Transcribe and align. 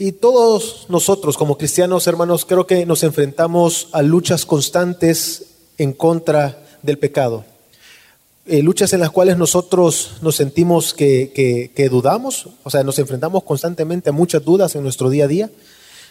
Y 0.00 0.12
todos 0.12 0.86
nosotros 0.88 1.36
como 1.36 1.58
cristianos, 1.58 2.06
hermanos, 2.06 2.44
creo 2.44 2.68
que 2.68 2.86
nos 2.86 3.02
enfrentamos 3.02 3.88
a 3.90 4.02
luchas 4.02 4.46
constantes 4.46 5.46
en 5.76 5.92
contra 5.92 6.64
del 6.82 6.98
pecado. 6.98 7.44
Eh, 8.46 8.62
luchas 8.62 8.92
en 8.92 9.00
las 9.00 9.10
cuales 9.10 9.36
nosotros 9.36 10.12
nos 10.22 10.36
sentimos 10.36 10.94
que, 10.94 11.72
que, 11.74 11.88
dudamos, 11.88 12.48
o 12.62 12.70
sea, 12.70 12.84
nos 12.84 13.00
enfrentamos 13.00 13.42
constantemente 13.42 14.10
a 14.10 14.12
muchas 14.12 14.44
dudas 14.44 14.76
en 14.76 14.84
nuestro 14.84 15.10
día 15.10 15.24
a 15.24 15.28
día, 15.28 15.50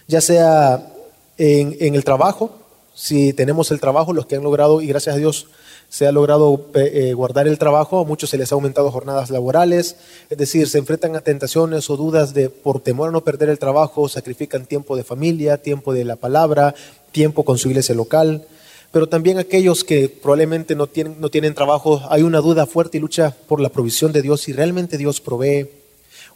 ya 0.07 0.19
sea 0.19 0.93
en, 1.37 1.77
en 1.79 1.95
el 1.95 2.03
trabajo, 2.03 2.51
si 2.97 3.31
tenemos 3.31 3.69
el 3.69 3.79
trabajo, 3.79 4.11
los 4.11 4.25
que 4.25 4.37
han 4.37 4.43
logrado, 4.43 4.81
y 4.81 4.87
gracias 4.87 5.13
a 5.13 5.19
Dios 5.19 5.45
se 5.87 6.07
ha 6.07 6.11
logrado 6.11 6.65
eh, 6.73 7.13
guardar 7.13 7.47
el 7.47 7.59
trabajo, 7.59 7.99
a 7.99 8.05
muchos 8.05 8.31
se 8.31 8.39
les 8.39 8.51
ha 8.51 8.55
aumentado 8.55 8.89
jornadas 8.89 9.29
laborales, 9.29 9.97
es 10.31 10.37
decir, 10.37 10.67
se 10.67 10.79
enfrentan 10.79 11.15
a 11.15 11.21
tentaciones 11.21 11.91
o 11.91 11.95
dudas 11.95 12.33
de 12.33 12.49
por 12.49 12.79
temor 12.79 13.09
a 13.09 13.11
no 13.11 13.21
perder 13.21 13.49
el 13.49 13.59
trabajo, 13.59 14.09
sacrifican 14.09 14.65
tiempo 14.65 14.97
de 14.97 15.03
familia, 15.03 15.61
tiempo 15.61 15.93
de 15.93 16.05
la 16.05 16.15
palabra, 16.15 16.73
tiempo 17.11 17.45
con 17.45 17.59
su 17.59 17.69
iglesia 17.69 17.93
local, 17.93 18.47
pero 18.91 19.07
también 19.07 19.37
aquellos 19.37 19.83
que 19.83 20.09
probablemente 20.09 20.73
no 20.75 20.87
tienen, 20.87 21.21
no 21.21 21.29
tienen 21.29 21.53
trabajo, 21.53 22.01
hay 22.09 22.23
una 22.23 22.39
duda 22.39 22.65
fuerte 22.65 22.97
y 22.97 23.01
lucha 23.01 23.35
por 23.47 23.61
la 23.61 23.69
provisión 23.69 24.11
de 24.11 24.23
Dios, 24.23 24.41
si 24.41 24.53
realmente 24.53 24.97
Dios 24.97 25.21
provee. 25.21 25.69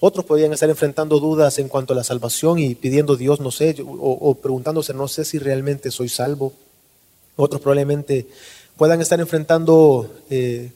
Otros 0.03 0.25
podrían 0.25 0.51
estar 0.51 0.67
enfrentando 0.67 1.19
dudas 1.19 1.59
en 1.59 1.67
cuanto 1.67 1.93
a 1.93 1.95
la 1.95 2.03
salvación 2.03 2.57
y 2.57 2.73
pidiendo 2.73 3.15
Dios, 3.15 3.39
no 3.39 3.51
sé, 3.51 3.75
o, 3.85 4.33
preguntándose, 4.33 4.95
no 4.95 5.07
sé 5.07 5.23
si 5.25 5.37
realmente 5.37 5.91
soy 5.91 6.09
salvo. 6.09 6.53
Otros 7.35 7.61
probablemente 7.61 8.25
puedan 8.77 8.99
estar 8.99 9.19
enfrentando 9.19 10.11
eh, 10.31 10.71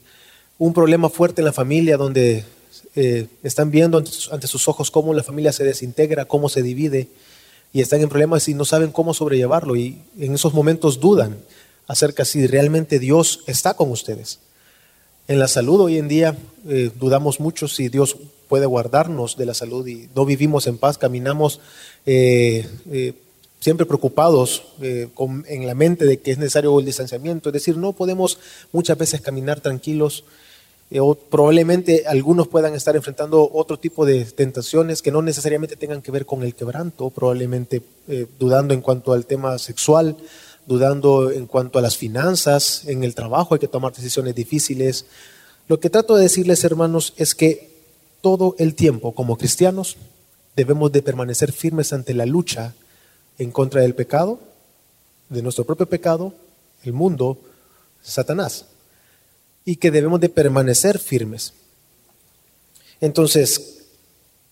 un 0.58 0.72
problema 0.72 1.08
fuerte 1.08 1.40
en 1.40 1.46
la 1.46 1.52
familia 1.52 1.96
donde 1.96 2.44
eh, 2.94 3.26
están 3.42 3.72
viendo 3.72 3.98
ante 3.98 4.46
sus, 4.46 4.68
ojos 4.68 4.92
cómo 4.92 5.12
la 5.12 5.24
familia 5.24 5.52
se 5.52 5.64
desintegra, 5.64 6.26
cómo 6.26 6.48
se 6.48 6.62
divide 6.62 7.08
y 7.72 7.80
están 7.80 8.02
en 8.02 8.08
problemas 8.08 8.46
y 8.46 8.54
no 8.54 8.64
saben 8.64 8.92
cómo 8.92 9.12
sobrellevarlo 9.12 9.74
y 9.74 10.00
en 10.20 10.34
esos 10.34 10.54
momentos 10.54 11.00
dudan 11.00 11.36
acerca 11.88 12.24
si 12.24 12.46
realmente 12.46 13.00
Dios 13.00 13.40
está 13.48 13.74
con 13.74 13.90
ustedes. 13.90 14.38
En 15.28 15.38
la 15.38 15.48
salud 15.48 15.80
hoy 15.80 15.98
en 15.98 16.08
día 16.08 16.36
eh, 16.68 16.90
dudamos 16.98 17.40
mucho 17.40 17.68
si 17.68 17.88
Dios 17.88 18.16
puede 18.48 18.66
guardarnos 18.66 19.36
de 19.36 19.46
la 19.46 19.54
salud 19.54 19.86
y 19.86 20.08
no 20.14 20.24
vivimos 20.24 20.66
en 20.66 20.78
paz, 20.78 20.98
caminamos 20.98 21.60
siempre 23.66 23.84
preocupados 23.84 24.62
eh, 24.80 25.08
en 25.48 25.66
la 25.66 25.74
mente 25.74 26.04
de 26.04 26.18
que 26.18 26.30
es 26.30 26.38
necesario 26.38 26.78
el 26.78 26.86
distanciamiento, 26.86 27.48
es 27.48 27.54
decir, 27.54 27.76
no 27.76 27.92
podemos 27.92 28.38
muchas 28.70 28.96
veces 28.96 29.20
caminar 29.20 29.60
tranquilos. 29.60 30.22
Eh, 30.88 31.00
o 31.00 31.16
probablemente 31.16 32.04
algunos 32.06 32.46
puedan 32.46 32.76
estar 32.76 32.94
enfrentando 32.94 33.50
otro 33.52 33.76
tipo 33.76 34.06
de 34.06 34.24
tentaciones 34.24 35.02
que 35.02 35.10
no 35.10 35.20
necesariamente 35.20 35.74
tengan 35.74 36.00
que 36.00 36.12
ver 36.12 36.26
con 36.26 36.44
el 36.44 36.54
quebranto, 36.54 37.10
probablemente 37.10 37.82
eh, 38.06 38.26
dudando 38.38 38.72
en 38.72 38.82
cuanto 38.82 39.12
al 39.12 39.26
tema 39.26 39.58
sexual, 39.58 40.16
dudando 40.66 41.30
en 41.30 41.46
cuanto 41.46 41.78
a 41.78 41.82
las 41.82 41.96
finanzas, 41.96 42.82
en 42.86 43.04
el 43.04 43.14
trabajo 43.14 43.54
hay 43.54 43.60
que 43.60 43.68
tomar 43.68 43.92
decisiones 43.92 44.34
difíciles. 44.34 45.06
Lo 45.68 45.80
que 45.80 45.90
trato 45.90 46.16
de 46.16 46.22
decirles, 46.22 46.64
hermanos, 46.64 47.14
es 47.16 47.34
que 47.34 47.70
todo 48.20 48.56
el 48.58 48.74
tiempo 48.74 49.14
como 49.14 49.38
cristianos 49.38 49.96
debemos 50.56 50.90
de 50.90 51.02
permanecer 51.02 51.52
firmes 51.52 51.92
ante 51.92 52.14
la 52.14 52.26
lucha 52.26 52.74
en 53.38 53.52
contra 53.52 53.82
del 53.82 53.94
pecado, 53.94 54.40
de 55.28 55.42
nuestro 55.42 55.64
propio 55.64 55.86
pecado, 55.86 56.32
el 56.84 56.92
mundo, 56.92 57.38
Satanás, 58.02 58.66
y 59.64 59.76
que 59.76 59.90
debemos 59.90 60.20
de 60.20 60.28
permanecer 60.28 60.98
firmes. 60.98 61.52
Entonces, 63.00 63.84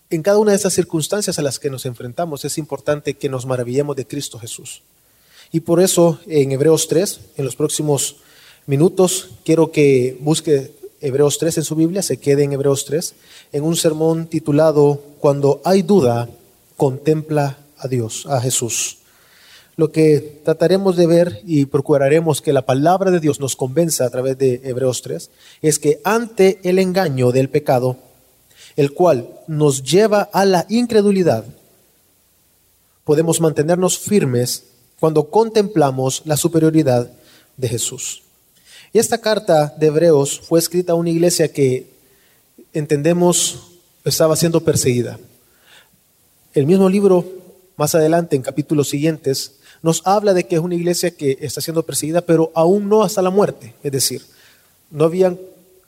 en 0.09 0.21
cada 0.21 0.37
una 0.37 0.51
de 0.51 0.57
esas 0.57 0.73
circunstancias 0.73 1.39
a 1.39 1.41
las 1.41 1.59
que 1.59 1.69
nos 1.69 1.85
enfrentamos 1.85 2.45
es 2.45 2.57
importante 2.57 3.15
que 3.15 3.29
nos 3.29 3.45
maravillemos 3.45 3.95
de 3.95 4.05
Cristo 4.05 4.37
Jesús. 4.37 4.83
Y 5.55 5.61
por 5.61 5.79
eso 5.79 6.19
en 6.27 6.51
Hebreos 6.51 6.89
3, 6.89 7.19
en 7.37 7.45
los 7.45 7.55
próximos 7.55 8.17
minutos, 8.65 9.29
quiero 9.45 9.71
que 9.71 10.17
busque 10.19 10.73
Hebreos 10.99 11.37
3 11.37 11.59
en 11.59 11.63
su 11.63 11.77
Biblia, 11.77 12.01
se 12.01 12.17
quede 12.17 12.43
en 12.43 12.51
Hebreos 12.51 12.83
3, 12.83 13.15
en 13.53 13.63
un 13.63 13.77
sermón 13.77 14.27
titulado 14.27 15.01
Cuando 15.21 15.61
hay 15.63 15.81
duda, 15.81 16.27
contempla 16.75 17.57
a 17.77 17.87
Dios, 17.87 18.25
a 18.27 18.41
Jesús. 18.41 18.97
Lo 19.77 19.93
que 19.93 20.41
trataremos 20.43 20.97
de 20.97 21.07
ver 21.07 21.39
y 21.45 21.67
procuraremos 21.67 22.41
que 22.41 22.51
la 22.51 22.65
palabra 22.65 23.09
de 23.09 23.21
Dios 23.21 23.39
nos 23.39 23.55
convenza 23.55 24.03
a 24.03 24.09
través 24.09 24.37
de 24.37 24.59
Hebreos 24.61 25.03
3 25.03 25.29
es 25.61 25.79
que 25.79 26.01
ante 26.03 26.59
el 26.63 26.79
engaño 26.79 27.31
del 27.31 27.47
pecado, 27.47 27.95
el 28.75 28.91
cual 28.91 29.29
nos 29.47 29.83
lleva 29.83 30.23
a 30.33 30.43
la 30.43 30.65
incredulidad, 30.67 31.45
podemos 33.05 33.39
mantenernos 33.39 33.97
firmes 33.97 34.74
cuando 34.99 35.29
contemplamos 35.29 36.21
la 36.25 36.37
superioridad 36.37 37.11
de 37.57 37.67
Jesús. 37.67 38.23
Y 38.93 38.99
esta 38.99 39.19
carta 39.19 39.75
de 39.77 39.87
Hebreos 39.87 40.39
fue 40.39 40.59
escrita 40.59 40.93
a 40.93 40.95
una 40.95 41.09
iglesia 41.09 41.51
que 41.51 41.89
entendemos 42.73 43.71
estaba 44.03 44.35
siendo 44.35 44.61
perseguida. 44.61 45.19
El 46.53 46.65
mismo 46.65 46.87
libro 46.87 47.25
más 47.77 47.95
adelante 47.95 48.35
en 48.35 48.41
capítulos 48.41 48.89
siguientes, 48.89 49.55
nos 49.81 50.01
habla 50.05 50.33
de 50.33 50.45
que 50.45 50.55
es 50.55 50.61
una 50.61 50.75
iglesia 50.75 51.11
que 51.11 51.37
está 51.41 51.61
siendo 51.61 51.83
perseguida, 51.83 52.21
pero 52.21 52.51
aún 52.55 52.87
no 52.89 53.03
hasta 53.03 53.21
la 53.21 53.29
muerte. 53.29 53.73
Es 53.83 53.91
decir, 53.91 54.21
no 54.89 55.05
habían 55.05 55.39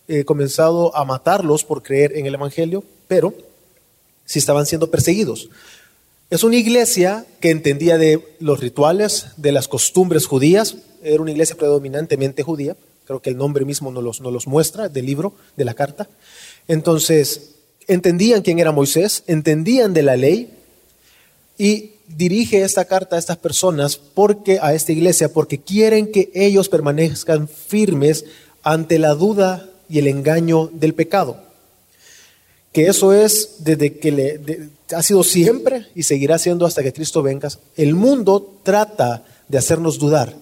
eh, 0.08 0.26
comenzado 0.26 0.96
a 0.96 1.06
matarlos 1.06 1.64
por 1.64 1.82
creer 1.82 2.18
en 2.18 2.26
el 2.26 2.34
Evangelio, 2.34 2.84
pero 3.08 3.34
sí 4.26 4.40
estaban 4.40 4.66
siendo 4.66 4.92
perseguidos. 4.92 5.50
Es 6.30 6.44
una 6.44 6.58
iglesia 6.58 7.26
que 7.40 7.52
entendía 7.52 7.98
de 7.98 8.36
los 8.40 8.60
rituales, 8.60 9.28
de 9.38 9.54
las 9.54 9.70
costumbres 9.70 10.26
judías, 10.26 10.76
era 11.02 11.22
una 11.22 11.32
iglesia 11.32 11.56
predominantemente 11.56 12.44
judía, 12.44 12.76
creo 13.06 13.22
que 13.22 13.30
el 13.30 13.38
nombre 13.38 13.64
mismo 13.64 13.92
nos 13.92 14.04
los, 14.04 14.20
los 14.20 14.46
muestra 14.46 14.90
del 14.90 15.06
libro, 15.06 15.34
de 15.56 15.64
la 15.64 15.74
carta. 15.74 16.10
Entonces, 16.68 17.56
entendían 17.88 18.42
quién 18.42 18.60
era 18.60 18.74
Moisés, 18.74 19.24
entendían 19.28 19.94
de 19.94 20.04
la 20.04 20.18
ley, 20.18 20.52
y 21.58 21.94
dirige 22.08 22.62
esta 22.62 22.86
carta 22.86 23.16
a 23.16 23.20
estas 23.20 23.38
personas 23.38 23.98
porque 23.98 24.60
a 24.62 24.74
esta 24.74 24.92
iglesia 24.92 25.34
porque 25.34 25.60
quieren 25.60 26.12
que 26.12 26.30
ellos 26.34 26.70
permanezcan 26.70 27.48
firmes 27.48 28.26
ante 28.64 29.00
la 29.00 29.16
duda 29.16 29.70
y 29.90 30.00
el 30.00 30.08
engaño 30.08 30.70
del 30.74 30.94
pecado. 30.94 31.47
Que 32.78 32.86
eso 32.86 33.12
es 33.12 33.56
desde 33.64 33.98
que 33.98 34.12
le, 34.12 34.70
ha 34.96 35.02
sido 35.02 35.24
siempre 35.24 35.88
y 35.96 36.04
seguirá 36.04 36.38
siendo 36.38 36.64
hasta 36.64 36.84
que 36.84 36.94
Cristo 36.94 37.24
venga. 37.24 37.50
El 37.76 37.96
mundo 37.96 38.54
trata 38.62 39.24
de 39.48 39.58
hacernos 39.58 39.98
dudar, 39.98 40.36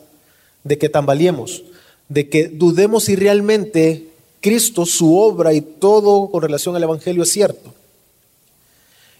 de 0.65 0.77
que 0.77 0.89
tambaleemos, 0.89 1.63
de 2.09 2.27
que 2.27 2.49
dudemos 2.49 3.05
si 3.05 3.15
realmente 3.15 4.09
Cristo, 4.41 4.85
su 4.85 5.17
obra 5.17 5.53
y 5.53 5.61
todo 5.61 6.29
con 6.29 6.41
relación 6.41 6.75
al 6.75 6.83
Evangelio 6.83 7.23
es 7.23 7.31
cierto. 7.31 7.73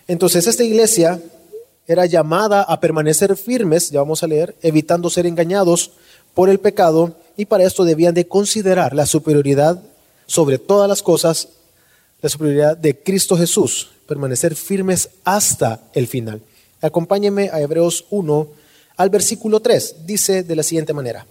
Entonces 0.09 0.45
esta 0.45 0.65
iglesia 0.65 1.21
era 1.87 2.05
llamada 2.07 2.63
a 2.63 2.81
permanecer 2.81 3.37
firmes, 3.37 3.91
ya 3.91 4.01
vamos 4.01 4.23
a 4.23 4.27
leer, 4.27 4.57
evitando 4.61 5.09
ser 5.09 5.25
engañados 5.25 5.91
por 6.33 6.49
el 6.49 6.59
pecado, 6.59 7.15
y 7.37 7.45
para 7.45 7.63
esto 7.63 7.85
debían 7.85 8.13
de 8.13 8.27
considerar 8.27 8.93
la 8.93 9.05
superioridad 9.05 9.81
sobre 10.27 10.59
todas 10.59 10.89
las 10.89 11.01
cosas, 11.01 11.47
la 12.21 12.29
superioridad 12.29 12.77
de 12.77 12.97
Cristo 12.97 13.37
Jesús, 13.37 13.89
permanecer 14.07 14.55
firmes 14.55 15.09
hasta 15.23 15.81
el 15.93 16.07
final. 16.07 16.41
Acompáñenme 16.81 17.49
a 17.49 17.61
Hebreos 17.61 18.05
1, 18.09 18.47
al 18.97 19.09
versículo 19.09 19.59
3, 19.59 20.05
dice 20.05 20.43
de 20.43 20.55
la 20.55 20.63
siguiente 20.63 20.93
manera. 20.93 21.25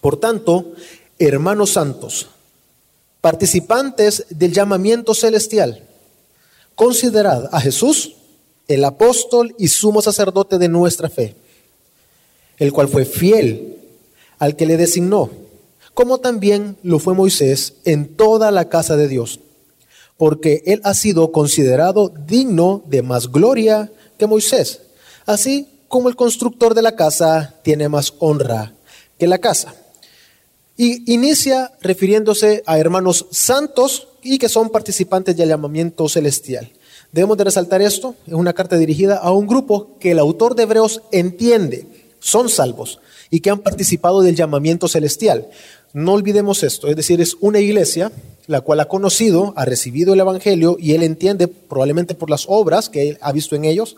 Por 0.00 0.18
tanto, 0.18 0.72
hermanos 1.18 1.70
santos, 1.70 2.28
participantes 3.20 4.26
del 4.30 4.52
llamamiento 4.52 5.14
celestial, 5.14 5.82
considerad 6.74 7.48
a 7.52 7.60
Jesús, 7.60 8.14
el 8.68 8.84
apóstol 8.84 9.54
y 9.58 9.68
sumo 9.68 10.02
sacerdote 10.02 10.58
de 10.58 10.68
nuestra 10.68 11.08
fe, 11.08 11.34
el 12.58 12.72
cual 12.72 12.88
fue 12.88 13.04
fiel 13.04 13.76
al 14.38 14.56
que 14.56 14.66
le 14.66 14.76
designó, 14.76 15.30
como 15.96 16.18
también 16.18 16.76
lo 16.82 16.98
fue 16.98 17.14
Moisés 17.14 17.76
en 17.86 18.16
toda 18.16 18.50
la 18.50 18.68
casa 18.68 18.98
de 18.98 19.08
Dios, 19.08 19.40
porque 20.18 20.62
él 20.66 20.82
ha 20.84 20.92
sido 20.92 21.32
considerado 21.32 22.12
digno 22.26 22.82
de 22.84 23.00
más 23.00 23.32
gloria 23.32 23.90
que 24.18 24.26
Moisés, 24.26 24.82
así 25.24 25.66
como 25.88 26.10
el 26.10 26.14
constructor 26.14 26.74
de 26.74 26.82
la 26.82 26.96
casa 26.96 27.54
tiene 27.62 27.88
más 27.88 28.12
honra 28.18 28.74
que 29.18 29.26
la 29.26 29.38
casa. 29.38 29.74
Y 30.76 31.10
inicia 31.10 31.72
refiriéndose 31.80 32.62
a 32.66 32.78
hermanos 32.78 33.24
santos 33.30 34.08
y 34.22 34.36
que 34.36 34.50
son 34.50 34.68
participantes 34.68 35.34
del 35.34 35.48
llamamiento 35.48 36.10
celestial. 36.10 36.70
Debemos 37.10 37.38
de 37.38 37.44
resaltar 37.44 37.80
esto, 37.80 38.16
es 38.26 38.34
una 38.34 38.52
carta 38.52 38.76
dirigida 38.76 39.16
a 39.16 39.30
un 39.30 39.46
grupo 39.46 39.96
que 39.98 40.10
el 40.10 40.18
autor 40.18 40.56
de 40.56 40.64
Hebreos 40.64 41.00
entiende, 41.10 41.86
son 42.20 42.50
salvos 42.50 43.00
y 43.30 43.40
que 43.40 43.50
han 43.50 43.60
participado 43.60 44.20
del 44.20 44.36
llamamiento 44.36 44.88
celestial. 44.88 45.48
No 45.96 46.12
olvidemos 46.12 46.62
esto, 46.62 46.88
es 46.88 46.96
decir, 46.96 47.22
es 47.22 47.38
una 47.40 47.58
iglesia 47.58 48.12
la 48.48 48.60
cual 48.60 48.80
ha 48.80 48.84
conocido, 48.84 49.54
ha 49.56 49.64
recibido 49.64 50.12
el 50.12 50.20
Evangelio 50.20 50.76
y 50.78 50.92
él 50.92 51.02
entiende, 51.02 51.48
probablemente 51.48 52.14
por 52.14 52.28
las 52.28 52.44
obras 52.48 52.90
que 52.90 53.16
ha 53.18 53.32
visto 53.32 53.56
en 53.56 53.64
ellos, 53.64 53.96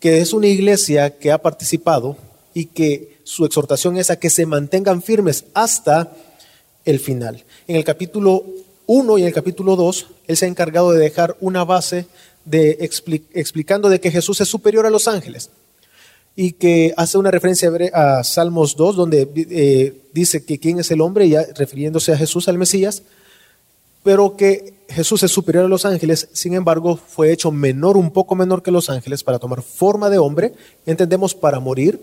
que 0.00 0.18
es 0.18 0.34
una 0.34 0.48
iglesia 0.48 1.16
que 1.16 1.32
ha 1.32 1.38
participado 1.38 2.18
y 2.52 2.66
que 2.66 3.16
su 3.24 3.46
exhortación 3.46 3.96
es 3.96 4.10
a 4.10 4.18
que 4.18 4.28
se 4.28 4.44
mantengan 4.44 5.00
firmes 5.00 5.46
hasta 5.54 6.12
el 6.84 7.00
final. 7.00 7.42
En 7.68 7.76
el 7.76 7.84
capítulo 7.84 8.44
1 8.84 9.16
y 9.16 9.22
en 9.22 9.28
el 9.28 9.32
capítulo 9.32 9.76
2, 9.76 10.06
él 10.26 10.36
se 10.36 10.44
ha 10.44 10.48
encargado 10.48 10.92
de 10.92 10.98
dejar 10.98 11.38
una 11.40 11.64
base 11.64 12.04
de 12.44 12.76
explicando 13.32 13.88
de 13.88 13.98
que 13.98 14.10
Jesús 14.10 14.42
es 14.42 14.48
superior 14.48 14.84
a 14.84 14.90
los 14.90 15.08
ángeles 15.08 15.48
y 16.36 16.52
que 16.52 16.92
hace 16.96 17.16
una 17.16 17.30
referencia 17.30 17.70
a 17.92 18.24
Salmos 18.24 18.76
2, 18.76 18.96
donde 18.96 19.28
eh, 19.50 20.02
dice 20.12 20.44
que 20.44 20.58
quién 20.58 20.80
es 20.80 20.90
el 20.90 21.00
hombre, 21.00 21.28
ya 21.28 21.46
refiriéndose 21.56 22.12
a 22.12 22.16
Jesús, 22.16 22.48
al 22.48 22.58
Mesías, 22.58 23.02
pero 24.02 24.36
que 24.36 24.74
Jesús 24.88 25.22
es 25.22 25.30
superior 25.30 25.64
a 25.64 25.68
los 25.68 25.84
ángeles, 25.84 26.28
sin 26.32 26.54
embargo, 26.54 26.96
fue 26.96 27.32
hecho 27.32 27.50
menor, 27.50 27.96
un 27.96 28.10
poco 28.10 28.34
menor 28.34 28.62
que 28.62 28.70
los 28.70 28.90
ángeles, 28.90 29.22
para 29.22 29.38
tomar 29.38 29.62
forma 29.62 30.10
de 30.10 30.18
hombre, 30.18 30.52
entendemos, 30.86 31.34
para 31.34 31.60
morir, 31.60 32.00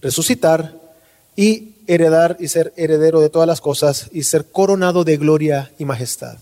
resucitar 0.00 0.80
y 1.36 1.74
heredar 1.86 2.36
y 2.38 2.48
ser 2.48 2.72
heredero 2.76 3.20
de 3.20 3.30
todas 3.30 3.48
las 3.48 3.60
cosas 3.60 4.08
y 4.12 4.22
ser 4.22 4.46
coronado 4.46 5.04
de 5.04 5.16
gloria 5.16 5.72
y 5.78 5.84
majestad. 5.84 6.38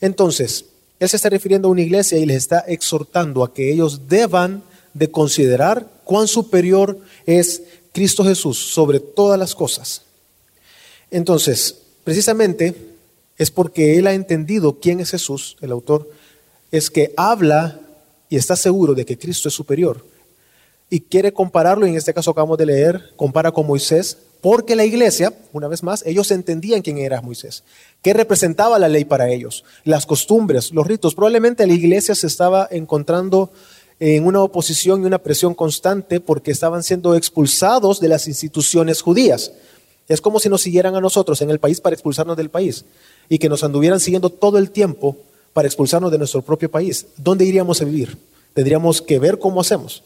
Entonces, 0.00 0.66
Él 0.98 1.08
se 1.08 1.16
está 1.16 1.28
refiriendo 1.28 1.68
a 1.68 1.70
una 1.70 1.82
iglesia 1.82 2.18
y 2.18 2.26
les 2.26 2.38
está 2.38 2.60
exhortando 2.60 3.44
a 3.44 3.54
que 3.54 3.72
ellos 3.72 4.08
deban 4.08 4.62
de 4.94 5.10
considerar 5.10 5.88
cuán 6.04 6.28
superior 6.28 6.98
es 7.26 7.62
Cristo 7.92 8.24
Jesús 8.24 8.58
sobre 8.58 9.00
todas 9.00 9.38
las 9.38 9.54
cosas. 9.54 10.02
Entonces, 11.10 11.76
precisamente 12.04 12.74
es 13.36 13.50
porque 13.50 13.98
él 13.98 14.06
ha 14.06 14.12
entendido 14.12 14.78
quién 14.80 15.00
es 15.00 15.10
Jesús, 15.10 15.56
el 15.60 15.72
autor, 15.72 16.10
es 16.70 16.90
que 16.90 17.12
habla 17.16 17.80
y 18.28 18.36
está 18.36 18.54
seguro 18.54 18.94
de 18.94 19.04
que 19.04 19.18
Cristo 19.18 19.48
es 19.48 19.54
superior. 19.54 20.04
Y 20.88 21.00
quiere 21.00 21.32
compararlo, 21.32 21.86
y 21.86 21.90
en 21.90 21.96
este 21.96 22.14
caso 22.14 22.30
acabamos 22.30 22.58
de 22.58 22.66
leer, 22.66 23.12
compara 23.16 23.52
con 23.52 23.66
Moisés, 23.66 24.18
porque 24.40 24.74
la 24.74 24.84
iglesia, 24.84 25.34
una 25.52 25.68
vez 25.68 25.82
más, 25.82 26.04
ellos 26.06 26.30
entendían 26.30 26.82
quién 26.82 26.98
era 26.98 27.20
Moisés, 27.20 27.62
qué 28.02 28.12
representaba 28.12 28.78
la 28.78 28.88
ley 28.88 29.04
para 29.04 29.28
ellos, 29.28 29.64
las 29.84 30.06
costumbres, 30.06 30.72
los 30.72 30.86
ritos. 30.86 31.14
Probablemente 31.14 31.66
la 31.66 31.74
iglesia 31.74 32.14
se 32.14 32.26
estaba 32.26 32.66
encontrando 32.70 33.52
en 34.00 34.26
una 34.26 34.42
oposición 34.42 35.02
y 35.02 35.06
una 35.06 35.18
presión 35.18 35.54
constante 35.54 36.20
porque 36.20 36.50
estaban 36.50 36.82
siendo 36.82 37.14
expulsados 37.14 38.00
de 38.00 38.08
las 38.08 38.26
instituciones 38.26 39.02
judías. 39.02 39.52
Es 40.08 40.22
como 40.22 40.40
si 40.40 40.48
nos 40.48 40.62
siguieran 40.62 40.96
a 40.96 41.00
nosotros 41.00 41.40
en 41.42 41.50
el 41.50 41.60
país 41.60 41.80
para 41.80 41.94
expulsarnos 41.94 42.36
del 42.36 42.48
país 42.48 42.84
y 43.28 43.38
que 43.38 43.50
nos 43.50 43.62
anduvieran 43.62 44.00
siguiendo 44.00 44.30
todo 44.30 44.58
el 44.58 44.70
tiempo 44.70 45.16
para 45.52 45.68
expulsarnos 45.68 46.10
de 46.10 46.18
nuestro 46.18 46.42
propio 46.42 46.70
país. 46.70 47.06
¿Dónde 47.16 47.44
iríamos 47.44 47.80
a 47.82 47.84
vivir? 47.84 48.16
Tendríamos 48.54 49.02
que 49.02 49.18
ver 49.18 49.38
cómo 49.38 49.60
hacemos. 49.60 50.02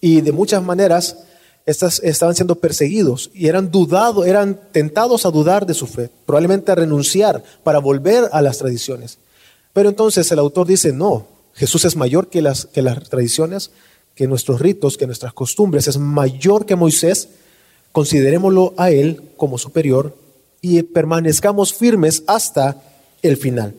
Y 0.00 0.20
de 0.20 0.32
muchas 0.32 0.62
maneras 0.62 1.16
estas 1.64 2.00
estaban 2.00 2.34
siendo 2.34 2.56
perseguidos 2.56 3.30
y 3.32 3.46
eran 3.46 3.70
dudados, 3.70 4.26
eran 4.26 4.60
tentados 4.72 5.26
a 5.26 5.30
dudar 5.30 5.64
de 5.64 5.74
su 5.74 5.86
fe, 5.86 6.10
probablemente 6.26 6.72
a 6.72 6.74
renunciar 6.74 7.42
para 7.62 7.78
volver 7.78 8.28
a 8.32 8.42
las 8.42 8.58
tradiciones. 8.58 9.18
Pero 9.72 9.88
entonces 9.88 10.30
el 10.32 10.38
autor 10.38 10.66
dice, 10.66 10.92
no, 10.92 11.35
Jesús 11.56 11.86
es 11.86 11.96
mayor 11.96 12.28
que 12.28 12.42
las, 12.42 12.68
tradiciones, 13.08 13.70
que 14.14 14.26
nuestros 14.26 14.60
ritos, 14.60 14.96
que 14.96 15.06
nuestras 15.06 15.32
costumbres, 15.32 15.88
es 15.88 15.98
mayor 15.98 16.66
que 16.66 16.76
Moisés. 16.76 17.28
Considerémoslo 17.92 18.74
a 18.76 18.90
Él 18.90 19.22
como 19.38 19.56
superior 19.56 20.16
y 20.60 20.82
permanezcamos 20.82 21.72
firmes 21.72 22.22
hasta 22.26 22.82
el 23.22 23.38
final. 23.38 23.74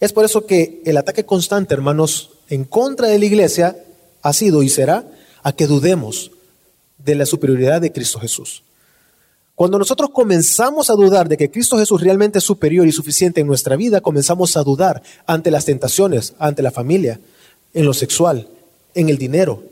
Es 0.00 0.12
por 0.12 0.24
eso 0.24 0.46
que 0.46 0.80
el 0.86 0.96
ataque 0.96 1.26
constante, 1.26 1.74
hermanos, 1.74 2.30
en 2.48 2.64
contra 2.64 3.08
de 3.08 3.18
la 3.18 3.26
iglesia 3.26 3.76
ha 4.22 4.32
sido 4.32 4.62
y 4.62 4.70
será 4.70 5.04
a 5.42 5.52
que 5.52 5.66
dudemos 5.66 6.30
de 6.96 7.14
la 7.14 7.26
superioridad 7.26 7.82
de 7.82 7.92
Cristo 7.92 8.20
Jesús. 8.20 8.62
Cuando 9.58 9.76
nosotros 9.76 10.10
comenzamos 10.10 10.88
a 10.88 10.92
dudar 10.92 11.28
de 11.28 11.36
que 11.36 11.50
Cristo 11.50 11.76
Jesús 11.76 12.00
realmente 12.00 12.38
es 12.38 12.44
superior 12.44 12.86
y 12.86 12.92
suficiente 12.92 13.40
en 13.40 13.48
nuestra 13.48 13.74
vida, 13.74 14.00
comenzamos 14.00 14.56
a 14.56 14.62
dudar 14.62 15.02
ante 15.26 15.50
las 15.50 15.64
tentaciones, 15.64 16.34
ante 16.38 16.62
la 16.62 16.70
familia, 16.70 17.18
en 17.74 17.84
lo 17.84 17.92
sexual, 17.92 18.46
en 18.94 19.08
el 19.08 19.18
dinero, 19.18 19.64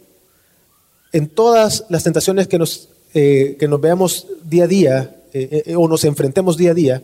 en 1.13 1.29
todas 1.29 1.85
las 1.89 2.03
tentaciones 2.03 2.49
que 2.49 2.59
nos, 2.59 2.89
eh, 3.15 3.55
que 3.61 3.69
nos 3.69 3.81
veamos 3.81 4.27
día 4.43 4.65
a 4.65 4.67
día 4.67 5.17
eh, 5.33 5.63
eh, 5.67 5.77
o 5.77 5.87
nos 5.87 6.03
enfrentemos 6.03 6.57
día 6.57 6.73
a 6.73 6.75
día, 6.75 7.03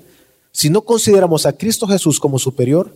si 0.50 0.68
no 0.68 0.80
consideramos 0.80 1.46
a 1.46 1.52
Cristo 1.52 1.86
Jesús 1.86 2.18
como 2.18 2.40
superior, 2.40 2.92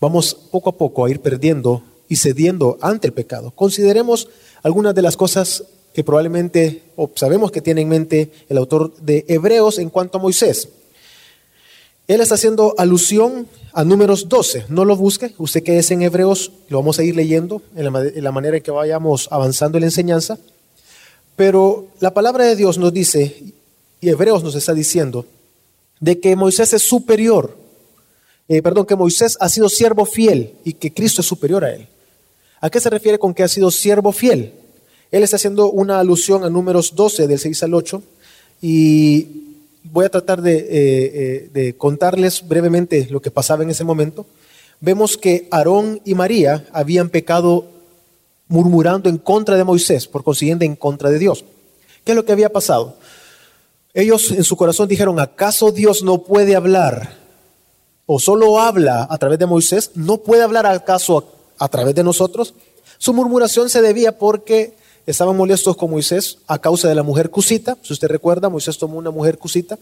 vamos 0.00 0.34
poco 0.50 0.70
a 0.70 0.78
poco 0.78 1.04
a 1.04 1.10
ir 1.10 1.20
perdiendo 1.20 1.82
y 2.08 2.16
cediendo 2.16 2.78
ante 2.80 3.08
el 3.08 3.12
pecado. 3.12 3.50
Consideremos 3.50 4.30
algunas 4.62 4.94
de 4.94 5.02
las 5.02 5.18
cosas 5.18 5.64
que 5.94 6.02
probablemente 6.02 6.82
o 6.96 7.08
sabemos 7.14 7.52
que 7.52 7.62
tiene 7.62 7.80
en 7.80 7.88
mente 7.88 8.30
el 8.48 8.58
autor 8.58 8.94
de 8.96 9.24
Hebreos 9.28 9.78
en 9.78 9.90
cuanto 9.90 10.18
a 10.18 10.20
Moisés. 10.20 10.68
Él 12.08 12.20
está 12.20 12.34
haciendo 12.34 12.74
alusión 12.76 13.46
a 13.72 13.84
números 13.84 14.28
12. 14.28 14.66
No 14.68 14.84
lo 14.84 14.96
busque, 14.96 15.34
usted 15.38 15.62
que 15.62 15.78
es 15.78 15.90
en 15.92 16.02
Hebreos, 16.02 16.50
lo 16.68 16.78
vamos 16.78 16.98
a 16.98 17.04
ir 17.04 17.14
leyendo 17.14 17.62
en 17.76 17.84
la, 18.24 18.32
manera 18.32 18.56
en 18.56 18.62
que 18.62 18.72
vayamos 18.72 19.28
avanzando 19.30 19.78
en 19.78 19.82
la 19.82 19.86
enseñanza. 19.86 20.36
Pero 21.36 21.86
la 22.00 22.12
palabra 22.12 22.44
de 22.44 22.56
Dios 22.56 22.76
nos 22.76 22.92
dice, 22.92 23.54
y 24.00 24.08
Hebreos 24.08 24.42
nos 24.42 24.56
está 24.56 24.74
diciendo, 24.74 25.26
de 26.00 26.18
que 26.18 26.34
Moisés 26.34 26.72
es 26.72 26.82
superior, 26.82 27.56
eh, 28.48 28.60
perdón, 28.62 28.84
que 28.84 28.96
Moisés 28.96 29.36
ha 29.40 29.48
sido 29.48 29.68
siervo 29.68 30.04
fiel 30.04 30.54
y 30.64 30.74
que 30.74 30.92
Cristo 30.92 31.20
es 31.20 31.26
superior 31.26 31.64
a 31.64 31.72
él. 31.72 31.86
¿A 32.60 32.68
qué 32.68 32.80
se 32.80 32.90
refiere 32.90 33.18
con 33.18 33.32
que 33.32 33.44
ha 33.44 33.48
sido 33.48 33.70
siervo 33.70 34.10
fiel? 34.10 34.63
Él 35.14 35.22
está 35.22 35.36
haciendo 35.36 35.70
una 35.70 36.00
alusión 36.00 36.42
a 36.42 36.50
números 36.50 36.96
12 36.96 37.28
del 37.28 37.38
6 37.38 37.62
al 37.62 37.74
8 37.74 38.02
y 38.60 39.28
voy 39.84 40.06
a 40.06 40.08
tratar 40.08 40.42
de, 40.42 40.56
eh, 40.56 40.66
eh, 40.72 41.50
de 41.52 41.76
contarles 41.76 42.48
brevemente 42.48 43.06
lo 43.10 43.22
que 43.22 43.30
pasaba 43.30 43.62
en 43.62 43.70
ese 43.70 43.84
momento. 43.84 44.26
Vemos 44.80 45.16
que 45.16 45.46
Aarón 45.52 46.00
y 46.04 46.16
María 46.16 46.66
habían 46.72 47.10
pecado 47.10 47.64
murmurando 48.48 49.08
en 49.08 49.18
contra 49.18 49.56
de 49.56 49.62
Moisés, 49.62 50.08
por 50.08 50.24
consiguiente 50.24 50.64
en 50.64 50.74
contra 50.74 51.10
de 51.10 51.20
Dios. 51.20 51.44
¿Qué 52.02 52.10
es 52.10 52.16
lo 52.16 52.24
que 52.24 52.32
había 52.32 52.50
pasado? 52.50 52.96
Ellos 53.92 54.32
en 54.32 54.42
su 54.42 54.56
corazón 54.56 54.88
dijeron, 54.88 55.20
¿acaso 55.20 55.70
Dios 55.70 56.02
no 56.02 56.24
puede 56.24 56.56
hablar? 56.56 57.18
¿O 58.06 58.18
solo 58.18 58.58
habla 58.58 59.06
a 59.08 59.16
través 59.18 59.38
de 59.38 59.46
Moisés? 59.46 59.92
¿No 59.94 60.16
puede 60.18 60.42
hablar 60.42 60.66
acaso 60.66 61.24
a 61.56 61.68
través 61.68 61.94
de 61.94 62.02
nosotros? 62.02 62.54
Su 62.98 63.14
murmuración 63.14 63.70
se 63.70 63.80
debía 63.80 64.18
porque 64.18 64.82
estaban 65.06 65.36
molestos 65.36 65.76
con 65.76 65.90
Moisés 65.90 66.38
a 66.46 66.58
causa 66.58 66.88
de 66.88 66.94
la 66.94 67.02
mujer 67.02 67.30
cusita. 67.30 67.76
Si 67.82 67.92
usted 67.92 68.08
recuerda, 68.08 68.48
Moisés 68.48 68.78
tomó 68.78 68.98
una 68.98 69.10
mujer 69.10 69.38
cusita. 69.38 69.78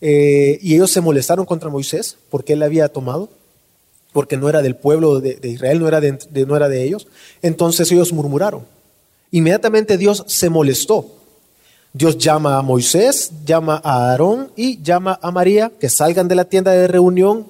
Eh, 0.00 0.58
y 0.62 0.74
ellos 0.74 0.90
se 0.90 1.00
molestaron 1.00 1.44
contra 1.44 1.68
Moisés 1.68 2.16
porque 2.30 2.54
él 2.54 2.60
la 2.60 2.66
había 2.66 2.88
tomado, 2.88 3.28
porque 4.12 4.36
no 4.36 4.48
era 4.48 4.62
del 4.62 4.76
pueblo 4.76 5.20
de, 5.20 5.38
Israel, 5.42 5.78
no 5.78 5.88
era 5.88 6.00
de, 6.00 6.18
no 6.46 6.56
era 6.56 6.68
de 6.68 6.84
ellos. 6.84 7.06
Entonces 7.42 7.90
ellos 7.92 8.12
murmuraron. 8.12 8.64
Inmediatamente 9.30 9.98
Dios 9.98 10.24
se 10.26 10.48
molestó. 10.48 11.06
Dios 11.92 12.18
llama 12.18 12.56
a 12.56 12.62
Moisés, 12.62 13.32
llama 13.44 13.80
a 13.82 14.10
Aarón 14.10 14.52
y 14.56 14.80
llama 14.80 15.18
a 15.20 15.30
María 15.32 15.72
que 15.78 15.90
salgan 15.90 16.28
de 16.28 16.36
la 16.36 16.44
tienda 16.44 16.70
de 16.70 16.86
reunión 16.86 17.46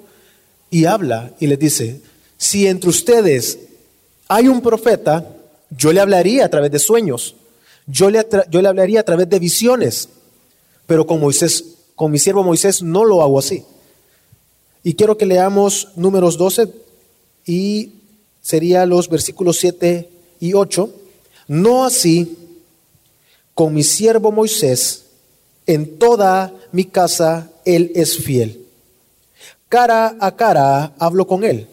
y 0.70 0.86
habla 0.86 1.32
y 1.40 1.46
les 1.46 1.58
dice, 1.58 2.00
si 2.38 2.66
entre 2.66 2.88
ustedes 2.88 3.58
hay 4.28 4.48
un 4.48 4.62
profeta, 4.62 5.26
yo 5.70 5.92
le 5.92 6.00
hablaría 6.00 6.44
a 6.44 6.48
través 6.48 6.70
de 6.70 6.78
sueños, 6.78 7.36
yo 7.86 8.10
le, 8.10 8.26
yo 8.50 8.62
le 8.62 8.68
hablaría 8.68 9.00
a 9.00 9.04
través 9.04 9.28
de 9.28 9.38
visiones, 9.38 10.08
pero 10.86 11.06
con 11.06 11.20
Moisés, 11.20 11.64
con 11.94 12.10
mi 12.10 12.18
siervo 12.18 12.42
Moisés 12.42 12.82
no 12.82 13.04
lo 13.04 13.22
hago 13.22 13.38
así. 13.38 13.64
Y 14.82 14.94
quiero 14.94 15.18
que 15.18 15.26
leamos 15.26 15.88
números 15.96 16.38
12 16.38 16.72
y 17.46 17.92
sería 18.40 18.86
los 18.86 19.08
versículos 19.08 19.58
7 19.58 20.08
y 20.40 20.54
8. 20.54 20.90
No 21.48 21.84
así 21.84 22.36
con 23.54 23.74
mi 23.74 23.82
siervo 23.82 24.32
Moisés, 24.32 25.04
en 25.66 25.98
toda 25.98 26.54
mi 26.72 26.86
casa 26.86 27.50
él 27.64 27.92
es 27.94 28.16
fiel. 28.16 28.66
Cara 29.68 30.16
a 30.18 30.34
cara 30.34 30.94
hablo 30.98 31.26
con 31.26 31.44
él, 31.44 31.68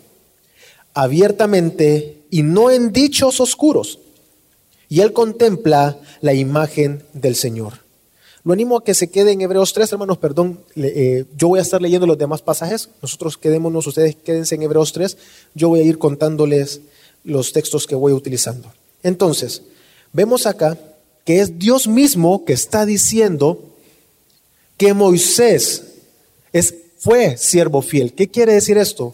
abiertamente 0.94 2.17
y 2.30 2.44
no 2.44 2.72
en 2.72 2.92
dichos 2.92 3.40
oscuros. 3.40 4.00
Y 4.90 5.02
él 5.02 5.14
contempla 5.14 6.00
la 6.22 6.34
imagen 6.34 7.04
del 7.14 7.36
Señor. 7.36 7.86
Lo 8.44 8.54
animo 8.54 8.78
a 8.78 8.84
que 8.84 8.94
se 8.94 9.10
quede 9.10 9.34
en 9.34 9.42
Hebreos 9.42 9.74
3, 9.74 9.92
hermanos, 9.92 10.18
perdón, 10.20 10.62
eh, 10.76 11.26
yo 11.36 11.50
voy 11.50 11.60
a 11.60 11.64
estar 11.64 11.82
leyendo 11.82 12.08
los 12.08 12.18
demás 12.18 12.42
pasajes, 12.42 12.90
nosotros 13.02 13.38
quedémonos, 13.38 13.86
ustedes 13.86 14.16
quédense 14.16 14.56
en 14.56 14.62
Hebreos 14.62 14.94
3, 14.94 15.18
yo 15.54 15.68
voy 15.68 15.82
a 15.82 15.84
ir 15.84 15.98
contándoles 15.98 16.80
los 17.26 17.52
textos 17.52 17.86
que 17.86 17.96
voy 17.96 18.14
utilizando. 18.14 18.72
Entonces, 19.04 19.64
vemos 20.14 20.46
acá 20.46 20.78
que 21.26 21.42
es 21.42 21.60
Dios 21.60 21.90
mismo 21.90 22.46
que 22.46 22.54
está 22.54 22.86
diciendo 22.86 23.62
que 24.78 24.94
Moisés 24.94 25.84
es, 26.54 26.74
fue 27.00 27.36
siervo 27.36 27.82
fiel. 27.82 28.14
¿Qué 28.14 28.30
quiere 28.30 28.54
decir 28.54 28.78
esto? 28.78 29.14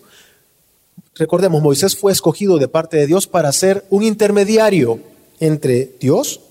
Recordemos, 1.15 1.62
Moisés 1.62 1.96
fue 1.96 2.12
escogido 2.12 2.58
de 2.58 2.67
parte 2.67 2.98
de 2.98 3.08
Dios 3.08 3.27
para 3.27 3.51
ser 3.51 3.86
un 3.89 4.03
intermediario 4.03 5.00
entre 5.39 5.91
Dios 6.00 6.41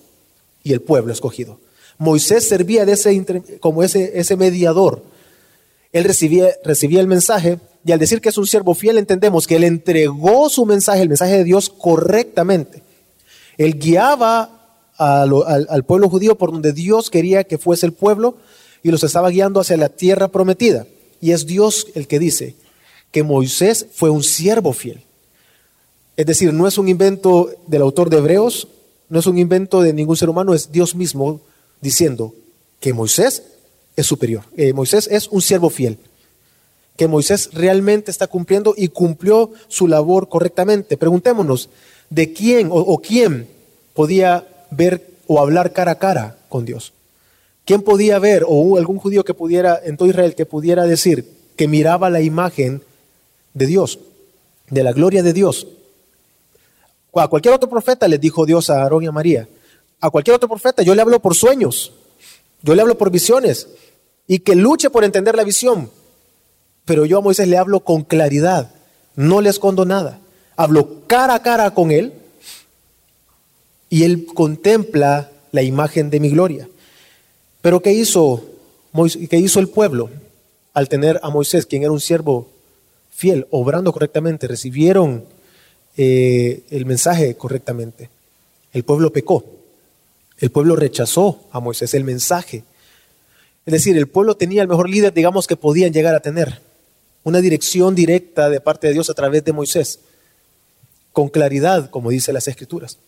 y 0.63 0.73
el 0.73 0.81
pueblo 0.81 1.13
escogido. 1.13 1.59
Moisés 1.99 2.49
servía 2.49 2.85
de 2.85 2.93
ese, 2.93 3.59
como 3.61 3.83
ese, 3.83 4.13
ese 4.19 4.37
mediador. 4.37 5.03
Él 5.93 6.05
recibía, 6.05 6.49
recibía 6.65 7.01
el 7.01 7.07
mensaje 7.07 7.59
y 7.85 7.93
al 7.93 7.99
decir 7.99 8.21
que 8.21 8.29
es 8.29 8.39
un 8.39 8.47
siervo 8.47 8.75
fiel 8.75 8.99
entendemos 8.99 9.47
que 9.47 9.57
él 9.57 9.65
entregó 9.65 10.49
su 10.49 10.65
mensaje, 10.65 11.03
el 11.03 11.09
mensaje 11.09 11.39
de 11.39 11.45
Dios 11.45 11.69
correctamente. 11.69 12.83
Él 13.59 13.79
guiaba 13.79 14.63
al, 14.97 15.85
pueblo 15.85 16.09
judío 16.09 16.39
por 16.39 16.53
donde 16.53 16.73
Dios 16.73 17.11
quería 17.11 17.45
que 17.45 17.59
fuese 17.59 17.87
el 17.87 17.93
pueblo 17.93 18.37
y 18.83 18.91
los 18.91 19.03
estaba 19.03 19.31
guiando 19.31 19.61
hacia 19.61 19.77
la 19.77 19.89
tierra 19.89 20.29
prometida. 20.29 20.87
Y 21.21 21.33
es 21.33 21.47
Dios 21.47 21.89
el 21.95 22.07
que 22.07 22.19
dice 22.19 22.57
que 23.13 23.23
Moisés 23.23 23.87
fue 23.93 24.11
un 24.11 24.25
siervo 24.25 24.73
fiel. 24.73 25.05
Es 26.17 26.27
decir, 26.27 26.53
no 26.53 26.67
es 26.67 26.79
un 26.79 26.89
invento 26.89 27.51
del 27.67 27.83
autor 27.83 28.11
de 28.11 28.19
Hebreos, 28.19 28.69
no 29.09 29.21
es 29.21 29.27
un 29.27 29.39
invento 29.39 29.83
de 29.83 29.93
ningún 29.93 30.17
ser 30.17 30.29
humano, 30.29 30.55
es 30.55 30.73
Dios 30.73 30.95
mismo 30.95 31.41
diciendo 31.81 32.35
que 32.81 32.93
Moisés 32.93 33.43
es 33.97 34.07
superior. 34.07 34.45
Eh, 34.57 34.73
Moisés 34.73 35.09
es 35.11 35.29
un 35.29 35.43
siervo 35.43 35.71
fiel. 35.71 35.99
Que 36.97 37.09
Moisés 37.09 37.51
realmente 37.53 38.11
está 38.11 38.27
cumpliendo 38.27 38.75
y 38.77 38.89
cumplió 38.89 39.53
su 39.69 39.89
labor 39.89 40.29
correctamente. 40.29 40.97
Preguntémonos, 40.97 41.71
¿de 42.11 42.33
quién 42.33 42.69
o 42.71 42.99
quién 42.99 43.49
podía 43.95 44.47
ver 44.71 45.07
o 45.27 45.41
hablar 45.41 45.73
cara 45.73 45.93
a 45.93 45.99
cara 45.99 46.39
con 46.49 46.65
Dios? 46.65 46.93
¿Quién 47.65 47.83
podía 47.83 48.19
ver, 48.19 48.45
o 48.47 48.77
algún 48.77 48.99
judío 48.99 49.25
que 49.25 49.35
pudiera, 49.35 49.81
en 49.85 49.97
todo 49.97 50.09
Israel, 50.09 50.35
que 50.35 50.47
pudiera 50.47 50.85
decir 50.85 51.31
que 51.57 51.69
miraba 51.69 52.11
la 52.11 52.21
imagen 52.21 52.83
de 53.55 53.67
Dios, 53.67 53.99
de 54.71 54.83
la 54.83 54.93
gloria 54.93 55.23
de 55.23 55.33
Dios? 55.33 55.67
A 57.15 57.29
cualquier 57.29 57.55
otro 57.55 57.69
profeta 57.69 58.09
le 58.09 58.19
dijo 58.19 58.47
Dios 58.47 58.71
a 58.71 58.83
Aarón 58.83 59.05
y 59.05 59.07
a 59.07 59.13
María. 59.13 59.49
A 60.01 60.11
cualquier 60.11 60.37
otro 60.37 60.49
profeta 60.49 60.83
yo 60.83 60.95
le 60.95 61.03
hablo 61.03 61.21
por 61.21 61.35
sueños, 61.35 61.93
yo 62.63 62.75
le 62.75 62.83
hablo 62.83 62.97
por 62.97 63.11
visiones, 63.11 63.69
y 64.27 64.39
que 64.39 64.55
luche 64.55 64.91
por 64.91 65.05
entender 65.05 65.37
la 65.37 65.45
visión. 65.45 65.91
Pero 66.85 67.05
yo 67.05 67.19
a 67.19 67.21
Moisés 67.21 67.49
le 67.49 67.59
hablo 67.59 67.81
con 67.81 68.03
claridad, 68.03 68.73
no 69.15 69.41
le 69.41 69.51
escondo 69.51 69.85
nada. 69.85 70.21
Hablo 70.57 71.07
cara 71.07 71.35
a 71.35 71.43
cara 71.43 71.73
con 71.75 71.91
él 71.91 72.13
y 73.89 74.05
él 74.05 74.27
contempla 74.27 75.31
la 75.51 75.63
imagen 75.63 76.11
de 76.11 76.21
mi 76.21 76.31
gloria. 76.31 76.69
Pero 77.61 77.81
¿qué 77.81 77.93
hizo, 77.93 78.43
qué 79.31 79.37
hizo 79.39 79.61
el 79.61 79.69
pueblo 79.69 80.11
al 80.75 80.89
tener 80.89 81.21
a 81.23 81.31
Moisés, 81.31 81.67
quien 81.67 81.83
era 81.83 81.93
un 81.93 82.01
siervo 82.01 82.49
fiel, 83.23 83.47
obrando 83.51 83.93
correctamente? 83.93 84.49
Recibieron 84.49 85.25
eh, 85.97 86.65
el 86.71 86.87
mensaje 86.87 87.37
correctamente. 87.37 88.11
El 88.73 88.83
pueblo 88.83 89.13
pecó. 89.13 89.45
El 90.39 90.51
pueblo 90.51 90.75
rechazó 90.75 91.45
a 91.53 91.61
Moisés, 91.61 91.95
el 91.95 92.03
mensaje. 92.03 92.65
Es 93.65 93.73
decir, 93.73 93.97
el 93.97 94.09
pueblo 94.09 94.37
tenía 94.37 94.63
el 94.63 94.67
mejor 94.67 94.91
líder, 94.91 95.15
digamos, 95.15 95.47
que 95.47 95.55
podían 95.55 95.93
llegar 95.93 96.17
a 96.17 96.21
tener. 96.21 96.61
Una 97.23 97.41
dirección 97.41 97.95
directa 97.95 98.51
de 98.51 98.61
parte 98.61 98.89
de 98.89 98.95
Dios 98.95 99.09
a 99.09 99.15
través 99.15 99.45
de 99.45 99.53
Moisés. 99.53 100.01
Con 101.13 101.29
claridad, 101.29 101.91
como 101.91 102.11
dice 102.11 102.33
las 102.33 102.49
Escrituras. 102.49 102.99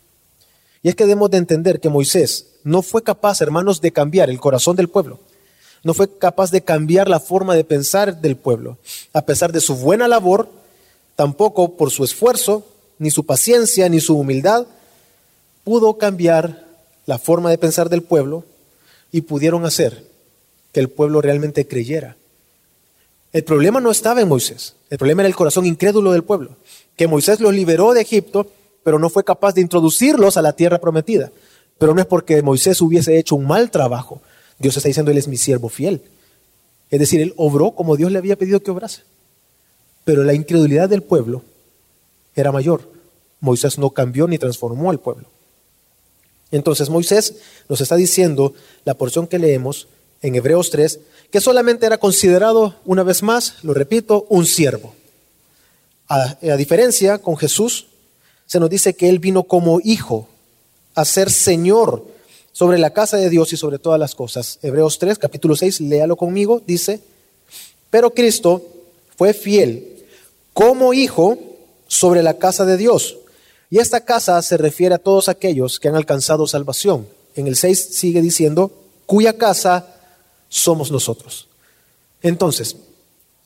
Y 0.81 0.91
es 0.91 0.95
que 0.95 1.07
debemos 1.07 1.29
de 1.33 1.39
entender 1.39 1.81
que 1.81 1.89
Moisés 1.89 2.47
no 2.63 2.83
fue 2.83 3.03
capaz, 3.03 3.41
hermanos, 3.41 3.81
de 3.81 3.91
cambiar 3.91 4.31
el 4.31 4.39
corazón 4.39 4.77
del 4.77 4.89
pueblo. 4.89 5.19
No 5.85 5.95
fue 5.95 6.19
capaz 6.19 6.51
de 6.51 6.63
cambiar 6.63 7.09
la 7.09 7.21
forma 7.21 7.55
de 7.55 7.63
pensar 7.63 8.21
del 8.21 8.37
pueblo. 8.37 8.79
A 9.13 9.23
pesar 9.23 9.53
de 9.53 9.61
su 9.61 9.77
buena 9.77 10.09
labor, 10.09 10.49
tampoco 11.15 11.77
por 11.77 11.91
su 11.91 12.03
esfuerzo, 12.03 12.67
ni 12.99 13.11
su 13.11 13.25
paciencia, 13.25 13.89
ni 13.89 14.01
su 14.01 14.17
humildad, 14.17 14.67
pudo 15.63 15.97
cambiar 15.97 16.65
la 17.07 17.19
forma 17.19 17.51
de 17.51 17.59
pensar 17.59 17.89
del 17.89 18.03
pueblo 18.03 18.45
y 19.13 19.21
pudieron 19.21 19.65
hacer 19.65 20.05
que 20.73 20.81
el 20.81 20.89
pueblo 20.89 21.21
realmente 21.21 21.69
creyera. 21.69 22.17
El 23.33 23.45
problema 23.45 23.81
no 23.81 23.91
estaba 23.91 24.21
en 24.21 24.29
Moisés, 24.29 24.75
el 24.91 24.99
problema 24.99 25.23
era 25.23 25.29
el 25.29 25.37
corazón 25.37 25.67
incrédulo 25.67 26.13
del 26.13 26.25
pueblo, 26.25 26.57
que 26.97 27.07
Moisés 27.07 27.41
los 27.41 27.53
liberó 27.53 27.93
de 27.93 28.01
Egipto 28.01 28.49
pero 28.85 28.99
no 28.99 29.09
fue 29.09 29.25
capaz 29.25 29.55
de 29.55 29.63
introducirlos 29.63 30.37
a 30.37 30.43
la 30.43 30.53
tierra 30.53 30.79
prometida. 30.79 31.33
Pero 31.79 31.95
no 31.95 32.01
es 32.01 32.07
porque 32.07 32.41
Moisés 32.43 32.81
hubiese 32.81 33.19
hecho 33.19 33.35
un 33.35 33.47
mal 33.47 33.71
trabajo. 33.71 34.21
Dios 34.65 34.79
está 34.79 34.89
diciendo, 34.89 35.11
Él 35.11 35.19
es 35.19 35.29
mi 35.29 35.37
siervo 35.37 35.69
fiel. 35.69 36.01
Es 36.91 36.99
decir, 36.99 37.21
Él 37.21 37.35
obró 37.37 37.73
como 37.73 37.97
Dios 37.97 38.11
le 38.11 38.17
había 38.17 38.37
pedido 38.37 38.63
que 38.63 38.71
obrase. 38.71 39.03
Pero 40.05 40.25
la 40.25 40.33
incredulidad 40.33 40.89
del 40.89 41.03
pueblo 41.03 41.43
era 42.35 42.51
mayor. 42.51 42.89
Moisés 43.41 43.77
no 43.77 43.91
cambió 43.91 44.27
ni 44.27 44.39
transformó 44.39 44.91
al 44.91 45.01
pueblo. 45.01 45.27
Entonces 46.51 46.89
Moisés 46.89 47.35
nos 47.69 47.83
está 47.83 47.97
diciendo 47.97 48.55
la 48.87 48.95
porción 48.95 49.27
que 49.27 49.39
leemos 49.39 49.87
en 50.23 50.35
Hebreos 50.35 50.71
3, 50.71 50.99
que 51.31 51.43
solamente 51.43 51.85
era 51.85 51.99
considerado, 51.99 52.77
una 52.87 53.03
vez 53.03 53.23
más, 53.23 53.63
lo 53.65 53.75
repito, 53.75 54.25
un 54.31 54.47
siervo. 54.47 54.95
A, 56.09 56.39
a 56.41 56.57
diferencia 56.57 57.19
con 57.19 57.37
Jesús, 57.37 57.89
se 58.47 58.59
nos 58.61 58.71
dice 58.71 58.95
que 58.95 59.11
Él 59.11 59.19
vino 59.19 59.43
como 59.43 59.81
hijo 59.85 60.27
a 60.95 61.05
ser 61.05 61.31
Señor 61.31 62.14
sobre 62.55 62.79
la 62.79 62.91
casa 62.91 63.17
de 63.17 63.29
Dios 63.31 63.53
y 63.53 63.57
sobre 63.57 63.81
todas 63.81 63.99
las 63.99 64.15
cosas. 64.15 64.61
Hebreos 64.63 65.01
3, 65.01 65.19
capítulo 65.19 65.57
6, 65.57 65.81
léalo 65.81 66.15
conmigo, 66.15 66.63
dice, 66.65 67.01
pero 67.91 68.15
Cristo 68.15 68.65
fue 69.17 69.35
fiel 69.35 70.05
como 70.53 70.95
hijo 70.95 71.37
sobre 71.89 72.23
la 72.23 72.39
casa 72.39 72.65
de 72.65 72.77
Dios. 72.77 73.19
Y 73.71 73.79
esta 73.79 74.05
casa 74.05 74.41
se 74.41 74.57
refiere 74.57 74.95
a 74.95 74.99
todos 74.99 75.29
aquellos 75.29 75.81
que 75.81 75.89
han 75.89 75.97
alcanzado 75.97 76.47
salvación. 76.47 77.09
En 77.35 77.49
el 77.49 77.57
6 77.57 77.89
sigue 77.91 78.23
diciendo, 78.23 78.71
cuya 79.05 79.37
casa 79.37 79.89
somos 80.49 80.93
nosotros. 80.93 81.49
Entonces, 82.23 82.77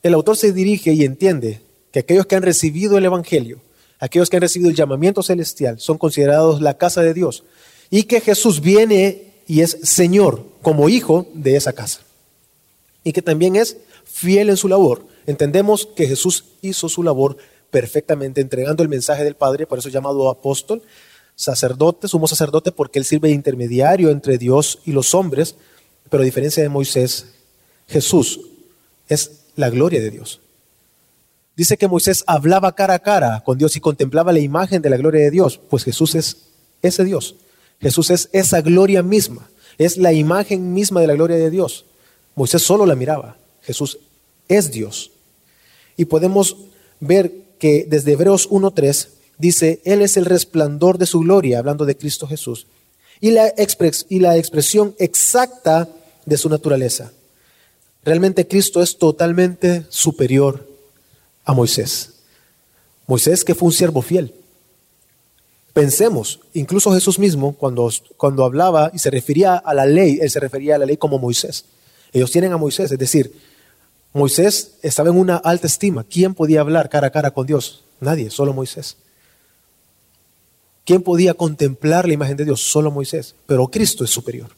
el 0.03 0.13
autor 0.13 0.37
se 0.37 0.53
dirige 0.53 0.93
y 0.93 1.05
entiende 1.05 1.63
que 1.93 2.01
aquellos 2.01 2.27
que 2.27 2.37
han 2.37 2.43
recibido 2.43 2.99
el 2.99 3.07
Evangelio, 3.07 3.59
aquellos 4.01 4.29
que 4.29 4.37
han 4.37 4.43
recibido 4.43 4.69
el 4.69 4.77
llamamiento 4.77 5.23
celestial, 5.23 5.81
son 5.81 5.97
considerados 5.97 6.61
la 6.61 6.77
casa 6.77 7.01
de 7.01 7.15
Dios 7.15 7.45
y 7.91 8.05
que 8.05 8.21
Jesús 8.21 8.61
viene 8.61 9.33
y 9.47 9.63
es 9.63 9.79
Señor 9.83 10.45
como 10.63 10.89
hijo 10.89 11.27
de 11.35 11.57
esa 11.57 11.73
casa. 11.73 12.01
Y 13.05 13.13
que 13.13 13.23
también 13.23 13.57
es 13.57 13.79
fiel 14.05 14.51
en 14.51 14.57
su 14.57 14.69
labor. 14.69 15.07
Entendemos 15.27 15.87
que 15.87 16.07
Jesús 16.07 16.45
hizo 16.63 16.89
su 16.89 17.03
labor 17.03 17.37
perfectamente 17.71 18.41
entregando 18.41 18.83
el 18.83 18.89
mensaje 18.89 19.25
del 19.25 19.35
Padre, 19.35 19.67
por 19.67 19.79
eso 19.79 19.89
es 19.89 19.95
llamado 19.95 20.29
apóstol, 20.31 20.83
sacerdote, 21.37 22.09
sumo 22.09 22.27
sacerdote, 22.27 22.73
porque 22.73 22.99
él 22.99 23.05
sirve 23.05 23.29
de 23.29 23.35
intermediario 23.35 24.11
entre 24.11 24.39
Dios 24.39 24.81
y 24.85 24.93
los 24.93 25.15
hombres, 25.15 25.57
pero 26.11 26.23
a 26.23 26.27
diferencia 26.27 26.63
de 26.63 26.69
Moisés, 26.69 27.27
Jesús 27.87 28.41
es 29.09 29.45
la 29.55 29.71
gloria 29.71 30.01
de 30.01 30.11
Dios. 30.11 30.41
Dice 31.57 31.77
que 31.77 31.89
Moisés 31.89 32.23
hablaba 32.27 32.75
cara 32.75 32.95
a 32.95 32.99
cara 33.01 33.43
con 33.45 33.59
Dios 33.59 33.75
y 33.77 33.81
contemplaba 33.81 34.33
la 34.33 34.39
imagen 34.39 34.81
de 34.81 34.91
la 34.91 34.97
gloria 34.97 35.23
de 35.23 35.31
Dios. 35.31 35.59
Pues 35.69 35.83
Jesús 35.83 36.15
es 36.15 36.37
ese 36.83 37.05
Dios. 37.05 37.35
Jesús 37.81 38.11
es 38.11 38.29
esa 38.33 38.61
gloria 38.61 39.03
misma. 39.03 39.49
Es 39.79 39.97
la 39.97 40.13
imagen 40.13 40.73
misma 40.73 41.01
de 41.01 41.07
la 41.07 41.15
gloria 41.15 41.37
de 41.37 41.51
Dios. 41.51 41.85
Moisés 42.35 42.63
solo 42.63 42.87
la 42.87 42.97
miraba. 42.97 43.37
Jesús 43.63 43.99
es 44.49 44.71
Dios. 44.71 45.13
Y 45.97 46.07
podemos 46.07 46.57
ver 47.01 47.33
que 47.59 47.87
desde 47.89 48.13
Hebreos 48.13 48.49
1.3 48.51 49.09
dice, 49.39 49.81
Él 49.85 50.03
es 50.03 50.17
el 50.17 50.25
resplandor 50.25 50.99
de 50.99 51.07
su 51.07 51.21
gloria, 51.21 51.59
hablando 51.59 51.85
de 51.85 51.97
Cristo 51.97 52.27
Jesús, 52.27 52.67
y 53.21 53.31
la, 53.31 53.53
y 54.09 54.21
la 54.21 54.37
expresión 54.37 54.95
exacta 54.99 55.89
de 56.25 56.37
su 56.37 56.49
naturaleza. 56.49 57.13
Realmente 58.05 58.47
Cristo 58.47 58.83
es 58.83 58.97
totalmente 58.97 59.85
superior 59.89 60.67
a 61.45 61.53
Moisés. 61.53 62.15
Moisés 63.07 63.45
que 63.45 63.55
fue 63.55 63.67
un 63.67 63.73
siervo 63.73 64.03
fiel. 64.03 64.35
Pensemos, 65.73 66.41
incluso 66.55 66.93
Jesús 66.93 67.19
mismo, 67.19 67.55
cuando, 67.55 67.91
cuando 68.17 68.45
hablaba 68.45 68.91
y 68.93 68.99
se 68.99 69.11
refería 69.11 69.57
a 69.57 69.75
la 69.75 69.87
ley, 69.87 70.19
él 70.21 70.31
se 70.31 70.41
refería 70.41 70.75
a 70.75 70.79
la 70.79 70.87
ley 70.87 70.97
como 70.97 71.19
Moisés. 71.19 71.65
Ellos 72.13 72.31
tienen 72.31 72.53
a 72.53 72.57
Moisés, 72.57 72.91
es 72.91 72.99
decir, 72.99 73.33
Moisés 74.13 74.79
estaba 74.83 75.11
en 75.11 75.17
una 75.17 75.37
alta 75.37 75.67
estima. 75.67 76.05
¿Quién 76.05 76.35
podía 76.35 76.61
hablar 76.61 76.89
cara 76.89 77.09
a 77.09 77.11
cara 77.11 77.31
con 77.31 77.47
Dios? 77.47 77.85
Nadie, 78.01 78.31
solo 78.31 78.53
Moisés. 78.53 78.97
¿Quién 80.85 81.03
podía 81.03 81.35
contemplar 81.35 82.09
la 82.09 82.15
imagen 82.15 82.37
de 82.37 82.47
Dios? 82.47 82.63
Solo 82.63 82.91
Moisés. 82.91 83.35
Pero 83.47 83.69
Cristo 83.69 84.05
es 84.05 84.11
superior. 84.11 84.49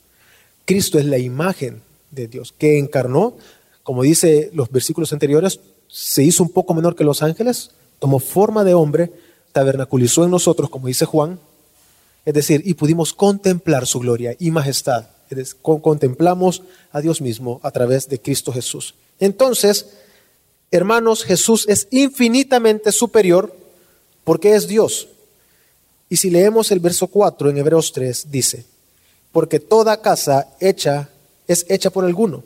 Cristo 0.64 0.98
es 0.98 1.04
la 1.04 1.18
imagen 1.18 1.82
de 2.10 2.28
Dios 2.28 2.54
que 2.56 2.78
encarnó, 2.78 3.36
como 3.82 4.02
dice 4.02 4.50
los 4.54 4.70
versículos 4.70 5.12
anteriores, 5.12 5.58
se 5.88 6.22
hizo 6.22 6.44
un 6.44 6.50
poco 6.50 6.74
menor 6.74 6.94
que 6.94 7.02
los 7.02 7.22
ángeles, 7.22 7.72
tomó 7.98 8.20
forma 8.20 8.62
de 8.62 8.74
hombre, 8.74 9.12
tabernaculizó 9.52 10.24
en 10.24 10.30
nosotros, 10.30 10.70
como 10.70 10.86
dice 10.86 11.04
Juan, 11.04 11.38
es 12.24 12.34
decir, 12.34 12.62
y 12.64 12.74
pudimos 12.74 13.14
contemplar 13.14 13.86
su 13.86 14.00
gloria 14.00 14.36
y 14.38 14.50
majestad. 14.50 15.06
contemplamos 15.62 16.62
a 16.92 17.00
Dios 17.00 17.20
mismo 17.20 17.60
a 17.62 17.70
través 17.70 18.08
de 18.08 18.20
Cristo 18.20 18.52
Jesús. 18.52 18.94
Entonces, 19.18 19.86
hermanos, 20.70 21.24
Jesús 21.24 21.66
es 21.68 21.88
infinitamente 21.90 22.92
superior 22.92 23.54
porque 24.24 24.54
es 24.54 24.66
Dios. 24.66 25.08
Y 26.08 26.16
si 26.16 26.30
leemos 26.30 26.70
el 26.72 26.80
verso 26.80 27.06
4 27.06 27.50
en 27.50 27.58
Hebreos 27.58 27.92
3, 27.92 28.30
dice, 28.30 28.64
porque 29.32 29.60
toda 29.60 30.00
casa 30.00 30.48
hecha 30.60 31.08
es 31.46 31.64
hecha 31.68 31.90
por 31.90 32.04
alguno, 32.04 32.44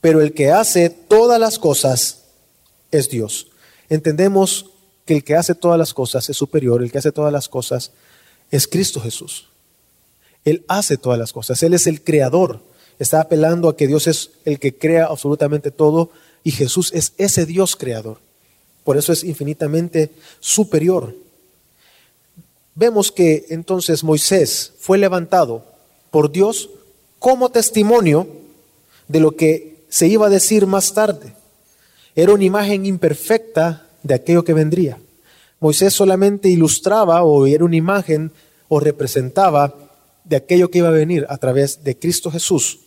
pero 0.00 0.20
el 0.20 0.32
que 0.32 0.50
hace 0.50 0.90
todas 0.90 1.40
las 1.40 1.58
cosas 1.58 2.22
es 2.90 3.08
Dios. 3.08 3.48
Entendemos 3.88 4.70
que 5.04 5.14
el 5.14 5.24
que 5.24 5.34
hace 5.34 5.54
todas 5.54 5.78
las 5.78 5.92
cosas 5.92 6.28
es 6.28 6.36
superior, 6.36 6.82
el 6.82 6.90
que 6.90 6.98
hace 6.98 7.12
todas 7.12 7.32
las 7.32 7.48
cosas 7.48 7.92
es 8.50 8.66
Cristo 8.66 9.00
Jesús. 9.00 9.48
Él 10.44 10.64
hace 10.68 10.96
todas 10.96 11.18
las 11.18 11.32
cosas, 11.32 11.62
Él 11.62 11.74
es 11.74 11.86
el 11.86 12.02
creador. 12.02 12.60
Está 12.98 13.20
apelando 13.20 13.68
a 13.68 13.76
que 13.76 13.86
Dios 13.86 14.06
es 14.06 14.30
el 14.44 14.58
que 14.58 14.76
crea 14.76 15.06
absolutamente 15.06 15.70
todo 15.70 16.10
y 16.44 16.52
Jesús 16.52 16.92
es 16.92 17.12
ese 17.18 17.44
Dios 17.46 17.76
creador. 17.76 18.18
Por 18.84 18.96
eso 18.96 19.12
es 19.12 19.24
infinitamente 19.24 20.10
superior. 20.40 21.14
Vemos 22.74 23.10
que 23.10 23.46
entonces 23.48 24.04
Moisés 24.04 24.72
fue 24.78 24.98
levantado 24.98 25.64
por 26.10 26.30
Dios 26.30 26.70
como 27.18 27.50
testimonio 27.50 28.28
de 29.08 29.20
lo 29.20 29.36
que 29.36 29.84
se 29.88 30.06
iba 30.06 30.26
a 30.26 30.30
decir 30.30 30.66
más 30.66 30.92
tarde. 30.92 31.34
Era 32.14 32.32
una 32.32 32.44
imagen 32.44 32.84
imperfecta 32.84 33.83
de 34.04 34.14
aquello 34.14 34.44
que 34.44 34.52
vendría. 34.52 34.98
Moisés 35.58 35.92
solamente 35.92 36.48
ilustraba 36.48 37.24
o 37.24 37.46
era 37.46 37.64
una 37.64 37.74
imagen 37.74 38.30
o 38.68 38.78
representaba 38.78 39.74
de 40.22 40.36
aquello 40.36 40.70
que 40.70 40.78
iba 40.78 40.88
a 40.88 40.92
venir 40.92 41.26
a 41.28 41.36
través 41.38 41.82
de 41.82 41.98
Cristo 41.98 42.30
Jesús, 42.30 42.80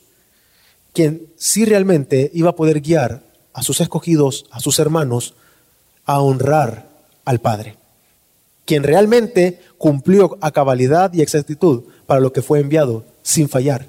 quien 0.93 1.27
sí 1.35 1.65
realmente 1.65 2.31
iba 2.33 2.51
a 2.51 2.55
poder 2.55 2.81
guiar 2.81 3.23
a 3.53 3.63
sus 3.63 3.81
escogidos, 3.81 4.45
a 4.51 4.59
sus 4.59 4.79
hermanos, 4.79 5.33
a 6.05 6.21
honrar 6.21 6.87
al 7.25 7.41
Padre, 7.41 7.75
quien 8.65 8.83
realmente 8.83 9.59
cumplió 9.77 10.37
a 10.41 10.51
cabalidad 10.51 11.13
y 11.13 11.21
exactitud 11.21 11.83
para 12.05 12.21
lo 12.21 12.31
que 12.31 12.41
fue 12.41 12.59
enviado, 12.59 13.03
sin 13.23 13.49
fallar, 13.49 13.87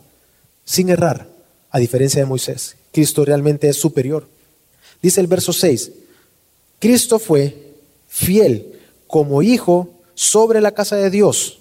sin 0.64 0.88
errar, 0.88 1.28
a 1.70 1.78
diferencia 1.78 2.20
de 2.20 2.26
Moisés. 2.26 2.76
Cristo 2.92 3.24
realmente 3.24 3.68
es 3.68 3.78
superior. 3.78 4.26
Dice 5.02 5.20
el 5.20 5.26
verso 5.26 5.52
6, 5.52 5.92
Cristo 6.78 7.18
fue 7.18 7.74
fiel 8.06 8.80
como 9.06 9.42
hijo 9.42 9.88
sobre 10.14 10.60
la 10.60 10.72
casa 10.72 10.96
de 10.96 11.10
Dios 11.10 11.58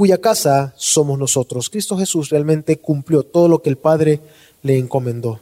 cuya 0.00 0.18
casa 0.18 0.72
somos 0.78 1.18
nosotros. 1.18 1.68
Cristo 1.68 1.94
Jesús 1.96 2.30
realmente 2.30 2.78
cumplió 2.78 3.22
todo 3.22 3.48
lo 3.48 3.60
que 3.60 3.68
el 3.68 3.76
Padre 3.76 4.20
le 4.62 4.78
encomendó. 4.78 5.40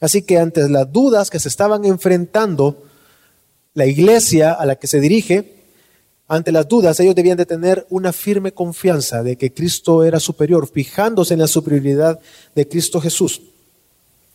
Así 0.00 0.22
que 0.22 0.38
ante 0.38 0.68
las 0.68 0.90
dudas 0.92 1.30
que 1.30 1.38
se 1.38 1.48
estaban 1.48 1.84
enfrentando, 1.84 2.82
la 3.74 3.86
iglesia 3.86 4.52
a 4.52 4.66
la 4.66 4.76
que 4.76 4.88
se 4.88 4.98
dirige, 4.98 5.62
ante 6.26 6.50
las 6.50 6.66
dudas 6.66 6.98
ellos 6.98 7.14
debían 7.14 7.36
de 7.36 7.46
tener 7.46 7.86
una 7.88 8.12
firme 8.12 8.52
confianza 8.52 9.22
de 9.22 9.36
que 9.36 9.52
Cristo 9.52 10.02
era 10.02 10.18
superior, 10.18 10.68
fijándose 10.68 11.34
en 11.34 11.40
la 11.40 11.46
superioridad 11.46 12.18
de 12.56 12.66
Cristo 12.66 13.00
Jesús. 13.00 13.42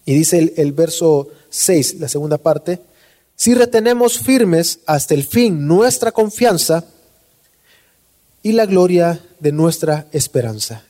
Y 0.05 0.13
dice 0.13 0.39
el, 0.39 0.53
el 0.55 0.71
verso 0.71 1.27
6, 1.49 1.99
la 1.99 2.07
segunda 2.07 2.37
parte, 2.37 2.79
si 3.37 3.53
retenemos 3.53 4.19
firmes 4.19 4.79
hasta 4.85 5.13
el 5.13 5.23
fin 5.23 5.65
nuestra 5.65 6.11
confianza, 6.11 6.83
y 8.47 8.53
la 8.53 8.65
gloria 8.65 9.21
de 9.39 9.51
nuestra 9.51 10.07
esperanza. 10.13 10.83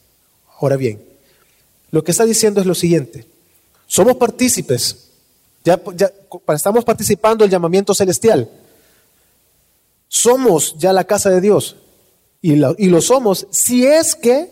Ahora 0.59 0.75
bien, 0.75 1.01
lo 1.89 2.03
que 2.03 2.11
está 2.11 2.23
diciendo 2.23 2.61
es 2.61 2.67
lo 2.67 2.75
siguiente. 2.75 3.25
Somos 3.87 4.17
partícipes, 4.17 5.07
ya, 5.63 5.81
estamos 6.53 6.85
participando 6.85 7.43
del 7.43 7.49
llamamiento 7.49 7.95
celestial. 7.95 8.47
Somos 10.07 10.75
ya 10.77 10.93
la 10.93 11.03
casa 11.05 11.31
de 11.31 11.41
Dios 11.41 11.77
y 12.43 12.53
y 12.53 12.89
lo 12.89 13.01
somos 13.01 13.47
si 13.49 13.87
es 13.87 14.13
que 14.13 14.51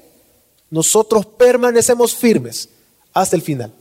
nosotros 0.71 1.27
permanecemos 1.27 2.15
firmes 2.15 2.69
hasta 3.13 3.35
el 3.35 3.43
final. 3.43 3.71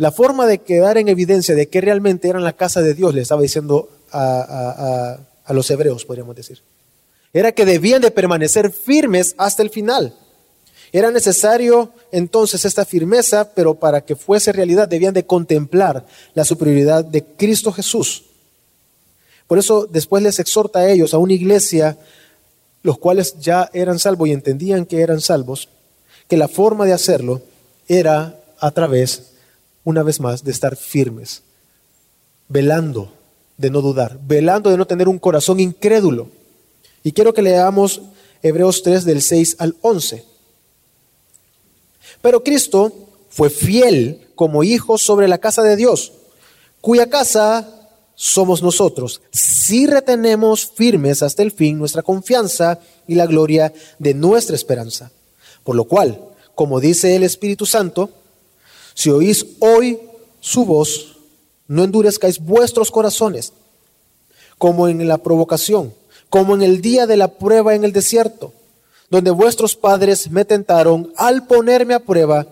La 0.00 0.10
forma 0.10 0.46
de 0.46 0.62
quedar 0.62 0.96
en 0.96 1.08
evidencia 1.08 1.54
de 1.54 1.68
que 1.68 1.82
realmente 1.82 2.28
eran 2.28 2.42
la 2.42 2.54
casa 2.54 2.80
de 2.80 2.94
Dios, 2.94 3.14
le 3.14 3.20
estaba 3.20 3.42
diciendo 3.42 3.90
a 4.10 5.18
los 5.50 5.70
hebreos, 5.70 6.06
podríamos 6.06 6.34
decir 6.34 6.62
era 7.32 7.52
que 7.52 7.64
debían 7.64 8.02
de 8.02 8.10
permanecer 8.10 8.70
firmes 8.70 9.34
hasta 9.38 9.62
el 9.62 9.70
final. 9.70 10.14
Era 10.92 11.10
necesario 11.10 11.92
entonces 12.10 12.64
esta 12.64 12.84
firmeza, 12.84 13.52
pero 13.54 13.74
para 13.74 14.00
que 14.00 14.16
fuese 14.16 14.52
realidad 14.52 14.88
debían 14.88 15.14
de 15.14 15.24
contemplar 15.24 16.04
la 16.34 16.44
superioridad 16.44 17.04
de 17.04 17.22
Cristo 17.22 17.70
Jesús. 17.70 18.24
Por 19.46 19.58
eso 19.58 19.86
después 19.86 20.22
les 20.22 20.40
exhorta 20.40 20.80
a 20.80 20.88
ellos, 20.88 21.14
a 21.14 21.18
una 21.18 21.32
iglesia, 21.32 21.96
los 22.82 22.98
cuales 22.98 23.36
ya 23.38 23.70
eran 23.72 23.98
salvos 24.00 24.28
y 24.28 24.32
entendían 24.32 24.86
que 24.86 25.00
eran 25.00 25.20
salvos, 25.20 25.68
que 26.26 26.36
la 26.36 26.48
forma 26.48 26.84
de 26.86 26.92
hacerlo 26.92 27.42
era 27.86 28.40
a 28.58 28.70
través, 28.72 29.34
una 29.84 30.02
vez 30.02 30.20
más, 30.20 30.44
de 30.44 30.50
estar 30.50 30.76
firmes, 30.76 31.42
velando 32.48 33.12
de 33.56 33.70
no 33.70 33.80
dudar, 33.80 34.18
velando 34.22 34.70
de 34.70 34.76
no 34.76 34.86
tener 34.86 35.08
un 35.08 35.18
corazón 35.18 35.60
incrédulo 35.60 36.28
y 37.02 37.12
quiero 37.12 37.32
que 37.32 37.42
leamos 37.42 38.02
Hebreos 38.42 38.82
3 38.82 39.04
del 39.04 39.22
6 39.22 39.56
al 39.58 39.76
11. 39.80 40.24
Pero 42.22 42.42
Cristo 42.42 42.92
fue 43.30 43.50
fiel 43.50 44.28
como 44.34 44.64
hijo 44.64 44.98
sobre 44.98 45.28
la 45.28 45.38
casa 45.38 45.62
de 45.62 45.76
Dios, 45.76 46.12
cuya 46.80 47.08
casa 47.08 47.88
somos 48.14 48.62
nosotros, 48.62 49.22
si 49.32 49.86
retenemos 49.86 50.66
firmes 50.66 51.22
hasta 51.22 51.42
el 51.42 51.52
fin 51.52 51.78
nuestra 51.78 52.02
confianza 52.02 52.78
y 53.06 53.14
la 53.14 53.26
gloria 53.26 53.72
de 53.98 54.12
nuestra 54.12 54.56
esperanza. 54.56 55.10
Por 55.64 55.74
lo 55.74 55.84
cual, 55.84 56.22
como 56.54 56.80
dice 56.80 57.16
el 57.16 57.22
Espíritu 57.22 57.64
Santo, 57.64 58.10
si 59.00 59.10
oís 59.10 59.46
hoy 59.60 60.00
su 60.40 60.64
voz, 60.64 61.16
no 61.68 61.84
endurezcáis 61.84 62.38
vuestros 62.38 62.90
corazones, 62.90 63.52
como 64.58 64.88
en 64.88 65.06
la 65.08 65.18
provocación 65.18 65.94
como 66.30 66.54
en 66.54 66.62
el 66.62 66.80
día 66.80 67.06
de 67.06 67.16
la 67.16 67.28
prueba 67.28 67.74
en 67.74 67.84
el 67.84 67.92
desierto, 67.92 68.54
donde 69.10 69.32
vuestros 69.32 69.74
padres 69.74 70.30
me 70.30 70.44
tentaron 70.44 71.12
al 71.16 71.46
ponerme 71.46 71.92
a 71.92 72.04
prueba 72.04 72.46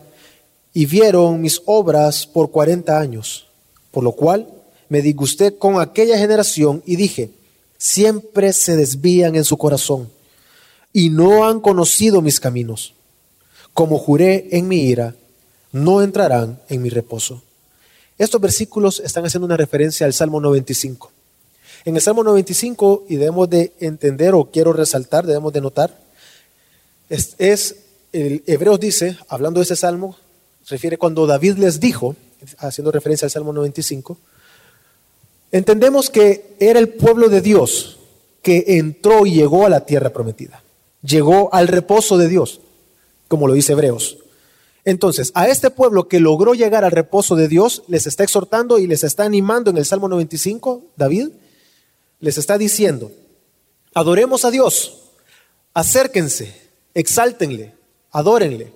y 0.75 0.85
vieron 0.85 1.41
mis 1.41 1.63
obras 1.65 2.27
por 2.27 2.51
cuarenta 2.51 2.99
años. 2.99 3.47
Por 3.93 4.03
lo 4.03 4.13
cual 4.13 4.49
me 4.89 5.01
disgusté 5.01 5.57
con 5.57 5.81
aquella 5.81 6.19
generación 6.19 6.83
y 6.85 6.97
dije, 6.97 7.31
siempre 7.79 8.53
se 8.53 8.77
desvían 8.77 9.37
en 9.37 9.45
su 9.45 9.57
corazón 9.57 10.11
y 10.93 11.11
no 11.11 11.47
han 11.47 11.61
conocido 11.61 12.21
mis 12.21 12.41
caminos. 12.41 12.95
Como 13.73 13.97
juré 13.97 14.49
en 14.51 14.67
mi 14.67 14.81
ira, 14.81 15.15
no 15.73 16.03
entrarán 16.03 16.61
en 16.69 16.83
mi 16.83 16.91
reposo. 16.91 17.43
Estos 18.19 18.41
versículos 18.41 19.01
están 19.01 19.25
haciendo 19.25 19.47
una 19.47 19.57
referencia 19.57 20.07
al 20.07 20.13
Salmo 20.13 20.41
95. 20.41 21.13
En 21.85 21.95
el 21.95 22.03
Salmo 22.03 22.25
95, 22.25 23.07
y 23.09 23.17
debemos 23.17 23.49
de 23.49 23.73
entender 23.79 24.35
o 24.35 24.51
quiero 24.51 24.73
resaltar, 24.73 25.25
debemos 25.25 25.53
de 25.53 25.61
notar, 25.61 25.97
es, 27.09 27.77
el 28.13 28.43
Hebreos 28.47 28.81
dice, 28.81 29.17
hablando 29.29 29.61
de 29.61 29.65
ese 29.65 29.77
salmo, 29.77 30.17
refiere 30.69 30.99
cuando 30.99 31.27
David 31.27 31.57
les 31.57 31.81
dijo, 31.81 32.17
haciendo 32.59 32.91
referencia 32.91 33.27
al 33.27 33.31
Salmo 33.31 33.53
95, 33.53 34.19
entendemos 35.53 36.11
que 36.11 36.57
era 36.59 36.79
el 36.79 36.89
pueblo 36.91 37.29
de 37.29 37.41
Dios 37.41 37.99
que 38.43 38.65
entró 38.67 39.25
y 39.27 39.35
llegó 39.35 39.65
a 39.65 39.71
la 39.71 39.87
tierra 39.87 40.11
prometida, 40.11 40.63
llegó 41.03 41.55
al 41.55 41.69
reposo 41.69 42.19
de 42.19 42.29
Dios, 42.29 42.61
como 43.29 43.47
lo 43.47 43.55
dice 43.55 43.73
Hebreos. 43.73 44.19
Entonces, 44.89 45.33
a 45.35 45.47
este 45.49 45.69
pueblo 45.69 46.09
que 46.09 46.19
logró 46.19 46.55
llegar 46.55 46.83
al 46.83 46.93
reposo 46.93 47.37
de 47.37 47.47
Dios, 47.47 47.83
les 47.89 48.07
está 48.07 48.25
exhortando 48.25 48.79
y 48.79 48.87
les 48.87 49.05
está 49.05 49.25
animando 49.25 49.69
en 49.69 49.77
el 49.77 49.85
Salmo 49.85 50.09
95, 50.09 50.83
David, 50.97 51.29
les 52.21 52.39
está 52.39 52.57
diciendo, 52.57 53.13
adoremos 53.93 54.47
a 54.47 54.51
Dios, 54.51 55.11
acérquense, 55.75 56.55
exáltenle, 56.95 57.75
adórenle, 58.13 58.73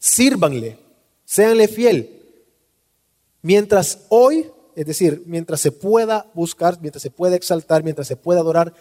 sírvanle, 0.00 0.80
séanle 1.24 1.68
fiel. 1.68 2.24
Mientras 3.40 4.00
hoy, 4.08 4.50
es 4.74 4.84
decir, 4.84 5.22
mientras 5.26 5.60
se 5.60 5.70
pueda 5.70 6.28
buscar, 6.34 6.80
mientras 6.80 7.02
se 7.02 7.10
pueda 7.12 7.36
exaltar, 7.36 7.84
mientras 7.84 8.08
se 8.08 8.16
pueda 8.16 8.40
adorar, 8.40 8.74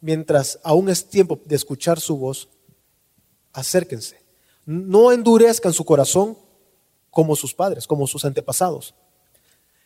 mientras 0.00 0.60
aún 0.62 0.88
es 0.88 1.06
tiempo 1.06 1.40
de 1.44 1.56
escuchar 1.56 1.98
su 1.98 2.16
voz, 2.16 2.48
acérquense. 3.52 4.19
No 4.70 5.10
endurezcan 5.10 5.72
su 5.72 5.84
corazón 5.84 6.38
como 7.10 7.34
sus 7.34 7.52
padres, 7.52 7.88
como 7.88 8.06
sus 8.06 8.24
antepasados. 8.24 8.94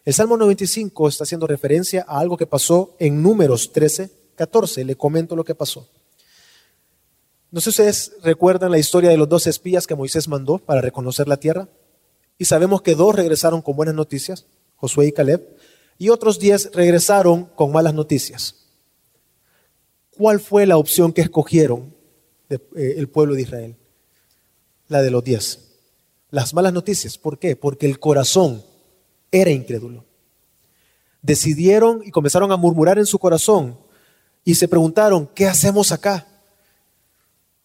El 0.05 0.13
Salmo 0.13 0.37
95 0.37 1.09
está 1.09 1.25
haciendo 1.25 1.47
referencia 1.47 2.05
a 2.07 2.19
algo 2.19 2.37
que 2.37 2.47
pasó 2.47 2.95
en 2.99 3.23
números 3.23 3.73
13, 3.73 4.11
14. 4.35 4.85
Le 4.85 4.95
comento 4.95 5.37
lo 5.37 5.45
que 5.45 5.55
pasó. 5.55 5.89
No 7.51 7.63
sé 7.63 7.65
si 7.65 7.71
ustedes 7.71 8.13
recuerdan 8.23 8.71
la 8.71 8.77
historia 8.77 9.09
de 9.09 9.17
los 9.17 9.27
dos 9.27 9.47
espías 9.47 9.87
que 9.87 9.95
Moisés 9.95 10.29
mandó 10.29 10.59
para 10.59 10.83
reconocer 10.83 11.29
la 11.29 11.39
tierra. 11.39 11.67
Y 12.37 12.45
sabemos 12.45 12.83
que 12.83 12.95
dos 12.95 13.17
regresaron 13.17 13.63
con 13.63 13.77
buenas 13.77 13.95
noticias, 13.95 14.45
Josué 14.77 15.07
y 15.07 15.13
Caleb, 15.13 15.57
y 15.97 16.11
otros 16.11 16.39
diez 16.39 16.71
regresaron 16.75 17.47
con 17.47 17.73
malas 17.73 17.95
noticias. 17.95 18.67
¿Cuál 20.11 20.41
fue 20.41 20.67
la 20.67 20.77
opción 20.77 21.11
que 21.15 21.23
escogieron 21.23 21.95
eh, 22.51 22.59
el 22.99 23.09
pueblo 23.09 23.35
de 23.35 23.41
Israel? 23.41 23.77
La 24.89 25.03
de 25.03 25.11
los 25.11 25.25
diez. 25.25 25.61
Las 26.31 26.53
malas 26.53 26.73
noticias. 26.73 27.17
¿Por 27.17 27.39
qué? 27.39 27.57
Porque 27.57 27.87
el 27.87 27.99
corazón 27.99 28.63
era 29.31 29.51
incrédulo. 29.51 30.05
Decidieron 31.23 32.03
y 32.05 32.11
comenzaron 32.11 32.53
a 32.53 32.57
murmurar 32.57 32.99
en 32.99 33.07
su 33.07 33.19
corazón 33.19 33.79
y 34.45 34.57
se 34.57 34.69
preguntaron, 34.69 35.29
¿qué 35.35 35.47
hacemos 35.47 35.91
acá? 35.91 36.27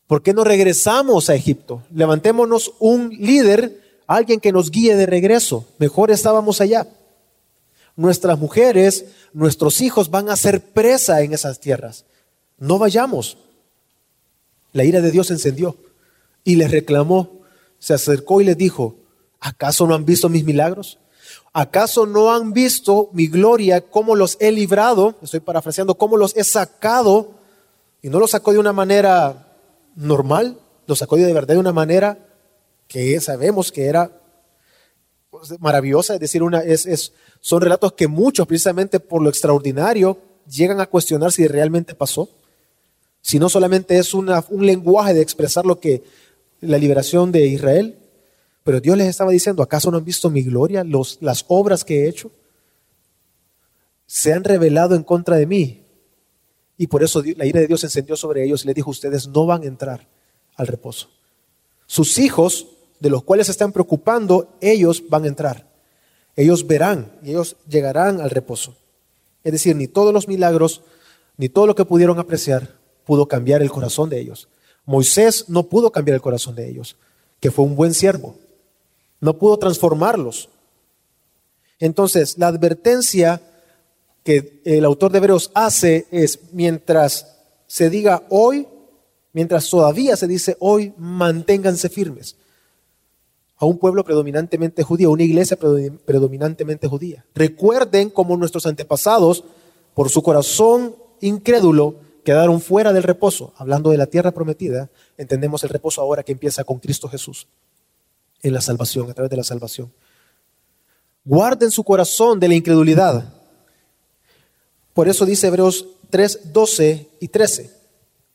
¿Por 0.07 0.23
qué 0.23 0.33
no 0.33 0.43
regresamos 0.43 1.29
a 1.29 1.35
Egipto? 1.35 1.83
Levantémonos 1.93 2.73
un 2.79 3.09
líder, 3.09 3.99
alguien 4.07 4.39
que 4.39 4.51
nos 4.51 4.71
guíe 4.71 4.95
de 4.95 5.05
regreso. 5.05 5.67
Mejor 5.77 6.09
estábamos 6.09 6.61
allá. 6.61 6.87
Nuestras 7.95 8.39
mujeres, 8.39 9.05
nuestros 9.33 9.81
hijos 9.81 10.09
van 10.09 10.29
a 10.29 10.37
ser 10.37 10.61
presa 10.61 11.21
en 11.21 11.33
esas 11.33 11.59
tierras. 11.59 12.05
No 12.57 12.79
vayamos. 12.79 13.37
La 14.71 14.83
ira 14.85 15.01
de 15.01 15.11
Dios 15.11 15.31
encendió 15.31 15.75
y 16.49 16.55
les 16.55 16.71
reclamó, 16.71 17.41
se 17.77 17.93
acercó 17.93 18.41
y 18.41 18.45
les 18.45 18.57
dijo, 18.57 18.95
¿acaso 19.39 19.85
no 19.85 19.93
han 19.93 20.03
visto 20.03 20.29
mis 20.29 20.43
milagros? 20.43 20.97
¿Acaso 21.53 22.07
no 22.07 22.33
han 22.33 22.53
visto 22.53 23.09
mi 23.13 23.27
gloria, 23.27 23.81
cómo 23.81 24.15
los 24.15 24.35
he 24.39 24.51
librado? 24.51 25.15
Estoy 25.21 25.41
parafraseando, 25.41 25.95
cómo 25.95 26.17
los 26.17 26.35
he 26.35 26.43
sacado. 26.43 27.35
Y 28.01 28.09
no 28.09 28.19
los 28.19 28.31
sacó 28.31 28.51
de 28.51 28.57
una 28.57 28.73
manera 28.73 29.55
normal, 29.95 30.59
lo 30.87 30.95
sacó 30.95 31.17
de 31.17 31.33
verdad 31.33 31.53
de 31.53 31.59
una 31.59 31.73
manera 31.73 32.17
que 32.87 33.19
sabemos 33.21 33.71
que 33.71 33.85
era 33.85 34.11
pues, 35.29 35.59
maravillosa, 35.59 36.15
es 36.15 36.19
decir, 36.19 36.41
una, 36.41 36.61
es, 36.61 37.13
son 37.39 37.61
relatos 37.61 37.93
que 37.93 38.07
muchos, 38.07 38.47
precisamente 38.47 38.99
por 38.99 39.21
lo 39.21 39.29
extraordinario, 39.29 40.17
llegan 40.49 40.81
a 40.81 40.87
cuestionar 40.87 41.31
si 41.31 41.47
realmente 41.47 41.93
pasó, 41.93 42.29
si 43.21 43.37
no 43.37 43.49
solamente 43.49 43.99
es 43.99 44.13
un 44.15 44.31
lenguaje 44.65 45.13
de 45.13 45.21
expresar 45.21 45.65
lo 45.65 45.79
que 45.79 46.03
la 46.61 46.77
liberación 46.77 47.31
de 47.31 47.47
Israel, 47.47 47.97
pero 48.63 48.79
Dios 48.79 48.97
les 48.97 49.07
estaba 49.07 49.31
diciendo, 49.31 49.63
¿acaso 49.63 49.89
no 49.91 49.97
han 49.97 50.05
visto 50.05 50.29
mi 50.29 50.43
gloria, 50.43 50.83
los, 50.83 51.17
las 51.21 51.45
obras 51.47 51.83
que 51.83 52.03
he 52.03 52.09
hecho? 52.09 52.31
Se 54.05 54.33
han 54.33 54.43
revelado 54.43 54.95
en 54.95 55.03
contra 55.03 55.37
de 55.37 55.45
mí, 55.45 55.83
y 56.77 56.87
por 56.87 57.03
eso 57.03 57.21
la 57.35 57.45
ira 57.45 57.59
de 57.59 57.67
Dios 57.67 57.81
se 57.81 57.87
encendió 57.87 58.15
sobre 58.15 58.43
ellos 58.43 58.63
y 58.63 58.67
les 58.67 58.75
dijo, 58.75 58.89
ustedes 58.89 59.27
no 59.27 59.45
van 59.45 59.63
a 59.63 59.65
entrar 59.65 60.07
al 60.55 60.67
reposo. 60.67 61.09
Sus 61.85 62.17
hijos, 62.19 62.67
de 62.99 63.09
los 63.09 63.23
cuales 63.23 63.47
se 63.47 63.51
están 63.51 63.73
preocupando, 63.73 64.55
ellos 64.61 65.03
van 65.09 65.25
a 65.25 65.27
entrar. 65.27 65.67
Ellos 66.37 66.65
verán 66.67 67.11
y 67.21 67.31
ellos 67.31 67.57
llegarán 67.67 68.21
al 68.21 68.29
reposo. 68.29 68.77
Es 69.43 69.51
decir, 69.51 69.75
ni 69.75 69.87
todos 69.87 70.13
los 70.13 70.29
milagros, 70.29 70.81
ni 71.35 71.49
todo 71.49 71.67
lo 71.67 71.75
que 71.75 71.83
pudieron 71.83 72.17
apreciar 72.17 72.77
pudo 73.05 73.27
cambiar 73.27 73.61
el 73.61 73.71
corazón 73.71 74.09
de 74.09 74.19
ellos. 74.19 74.47
Moisés 74.89 75.45
no 75.49 75.69
pudo 75.69 75.91
cambiar 75.91 76.15
el 76.15 76.21
corazón 76.21 76.55
de 76.55 76.67
ellos, 76.67 76.95
que 77.39 77.51
fue 77.51 77.63
un 77.63 77.75
buen 77.75 77.93
siervo. 77.93 78.35
No 79.19 79.37
pudo 79.37 79.59
transformarlos. 79.59 80.49
Entonces, 81.77 82.39
la 82.39 82.47
advertencia 82.47 83.39
que 84.23 84.63
el 84.65 84.83
autor 84.85 85.11
de 85.11 85.19
Hebreos 85.19 85.51
hace 85.53 86.07
es, 86.09 86.39
mientras 86.53 87.37
se 87.67 87.91
diga 87.91 88.23
hoy, 88.29 88.67
mientras 89.31 89.69
todavía 89.69 90.15
se 90.15 90.25
dice 90.25 90.57
hoy, 90.59 90.91
manténganse 90.97 91.89
firmes. 91.89 92.35
A 93.57 93.67
un 93.67 93.77
pueblo 93.77 94.03
predominantemente 94.03 94.81
judío, 94.81 95.11
una 95.11 95.21
iglesia 95.21 95.55
predominantemente 96.03 96.87
judía. 96.87 97.25
Recuerden 97.35 98.09
cómo 98.09 98.35
nuestros 98.37 98.65
antepasados, 98.65 99.43
por 99.93 100.09
su 100.09 100.23
corazón 100.23 100.95
incrédulo, 101.21 102.08
quedaron 102.23 102.61
fuera 102.61 102.93
del 102.93 103.03
reposo. 103.03 103.53
Hablando 103.57 103.91
de 103.91 103.97
la 103.97 104.07
tierra 104.07 104.31
prometida, 104.31 104.89
entendemos 105.17 105.63
el 105.63 105.69
reposo 105.69 106.01
ahora 106.01 106.23
que 106.23 106.31
empieza 106.31 106.63
con 106.63 106.79
Cristo 106.79 107.07
Jesús, 107.09 107.47
en 108.41 108.53
la 108.53 108.61
salvación, 108.61 109.09
a 109.09 109.13
través 109.13 109.29
de 109.29 109.37
la 109.37 109.43
salvación. 109.43 109.91
Guarden 111.25 111.71
su 111.71 111.83
corazón 111.83 112.39
de 112.39 112.47
la 112.47 112.55
incredulidad 112.55 113.39
por 114.99 115.07
eso 115.07 115.25
dice 115.25 115.47
Hebreos 115.47 115.87
3, 116.09 116.51
12 116.51 117.09
y 117.21 117.29
13. 117.29 117.71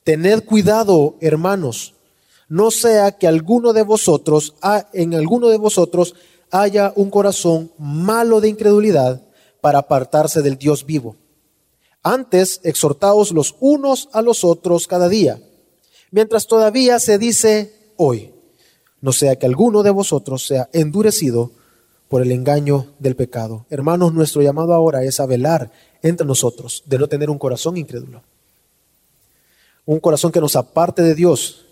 Tened 0.02 0.44
cuidado, 0.44 1.16
hermanos, 1.20 1.92
no 2.48 2.70
sea 2.70 3.12
que 3.18 3.26
alguno 3.26 3.74
de 3.74 3.82
vosotros, 3.82 4.54
en 4.94 5.12
alguno 5.12 5.48
de 5.48 5.58
vosotros 5.58 6.14
haya 6.50 6.94
un 6.96 7.10
corazón 7.10 7.70
malo 7.76 8.40
de 8.40 8.48
incredulidad 8.48 9.20
para 9.60 9.80
apartarse 9.80 10.40
del 10.40 10.56
Dios 10.56 10.86
vivo. 10.86 11.16
Antes, 12.06 12.60
exhortaos 12.64 13.32
los 13.32 13.56
unos 13.60 14.10
a 14.12 14.20
los 14.20 14.44
otros 14.44 14.86
cada 14.86 15.08
día, 15.08 15.40
mientras 16.10 16.46
todavía 16.46 16.98
se 16.98 17.16
dice 17.16 17.92
hoy, 17.96 18.34
no 19.00 19.10
sea 19.10 19.36
que 19.36 19.46
alguno 19.46 19.82
de 19.82 19.90
vosotros 19.90 20.46
sea 20.46 20.68
endurecido 20.74 21.52
por 22.08 22.20
el 22.20 22.30
engaño 22.30 22.94
del 22.98 23.16
pecado. 23.16 23.64
Hermanos, 23.70 24.12
nuestro 24.12 24.42
llamado 24.42 24.74
ahora 24.74 25.02
es 25.02 25.18
a 25.18 25.24
velar 25.24 25.72
entre 26.02 26.26
nosotros, 26.26 26.82
de 26.84 26.98
no 26.98 27.08
tener 27.08 27.30
un 27.30 27.38
corazón 27.38 27.78
incrédulo. 27.78 28.22
Un 29.86 29.98
corazón 29.98 30.30
que 30.30 30.40
nos 30.40 30.56
aparte 30.56 31.00
de 31.00 31.14
Dios. 31.14 31.64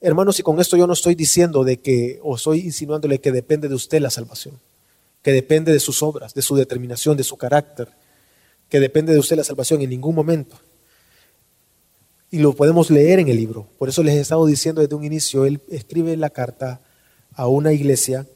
Hermanos, 0.00 0.40
y 0.40 0.42
con 0.42 0.60
esto 0.60 0.76
yo 0.76 0.88
no 0.88 0.94
estoy 0.94 1.14
diciendo 1.14 1.62
de 1.62 1.80
que, 1.80 2.18
o 2.24 2.34
estoy 2.34 2.60
insinuándole 2.60 3.20
que 3.20 3.30
depende 3.30 3.68
de 3.68 3.76
usted 3.76 4.00
la 4.00 4.10
salvación, 4.10 4.58
que 5.22 5.30
depende 5.30 5.72
de 5.72 5.80
sus 5.80 6.02
obras, 6.02 6.34
de 6.34 6.42
su 6.42 6.56
determinación, 6.56 7.16
de 7.16 7.24
su 7.24 7.36
carácter, 7.36 7.88
que 8.68 8.80
depende 8.80 9.12
de 9.12 9.18
usted 9.18 9.36
la 9.36 9.44
salvación 9.44 9.82
en 9.82 9.90
ningún 9.90 10.14
momento. 10.14 10.56
Y 12.30 12.38
lo 12.38 12.54
podemos 12.54 12.90
leer 12.90 13.20
en 13.20 13.28
el 13.28 13.36
libro. 13.36 13.66
Por 13.78 13.88
eso 13.88 14.02
les 14.02 14.14
he 14.14 14.20
estado 14.20 14.44
diciendo 14.46 14.82
desde 14.82 14.94
un 14.94 15.04
inicio, 15.04 15.46
él 15.46 15.60
escribe 15.70 16.16
la 16.16 16.30
carta 16.30 16.80
a 17.34 17.46
una 17.48 17.72
iglesia, 17.72 18.26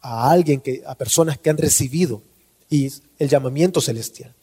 a 0.00 0.30
alguien 0.30 0.60
que, 0.60 0.82
a 0.86 0.94
personas 0.96 1.38
que 1.38 1.50
han 1.50 1.58
recibido 1.58 2.22
y 2.68 2.90
el 3.18 3.28
llamamiento 3.28 3.80
celestial. 3.80 4.34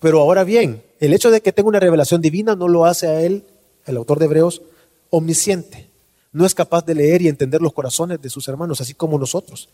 Pero 0.00 0.20
ahora 0.20 0.44
bien, 0.44 0.82
el 1.00 1.14
hecho 1.14 1.30
de 1.30 1.40
que 1.40 1.52
tenga 1.52 1.68
una 1.68 1.80
revelación 1.80 2.20
divina 2.20 2.56
no 2.56 2.68
lo 2.68 2.84
hace 2.84 3.06
a 3.06 3.22
él, 3.22 3.44
el 3.86 3.96
autor 3.96 4.18
de 4.18 4.26
Hebreos, 4.26 4.62
omnisciente. 5.10 5.88
No 6.32 6.44
es 6.44 6.54
capaz 6.54 6.84
de 6.84 6.94
leer 6.94 7.22
y 7.22 7.28
entender 7.28 7.62
los 7.62 7.72
corazones 7.72 8.20
de 8.20 8.28
sus 8.28 8.48
hermanos, 8.48 8.80
así 8.80 8.94
como 8.94 9.18
nosotros. 9.18 9.68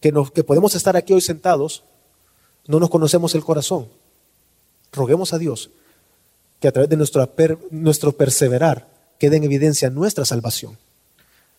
Que, 0.00 0.10
nos, 0.10 0.30
que 0.30 0.42
podemos 0.42 0.74
estar 0.74 0.96
aquí 0.96 1.12
hoy 1.12 1.20
sentados, 1.20 1.84
no 2.66 2.80
nos 2.80 2.90
conocemos 2.90 3.34
el 3.34 3.44
corazón. 3.44 3.88
Roguemos 4.92 5.32
a 5.32 5.38
Dios 5.38 5.70
que 6.60 6.68
a 6.68 6.72
través 6.72 6.88
de 6.88 6.96
nuestro, 6.96 7.28
nuestro 7.70 8.12
perseverar 8.12 8.88
quede 9.18 9.36
en 9.36 9.44
evidencia 9.44 9.90
nuestra 9.90 10.24
salvación. 10.24 10.78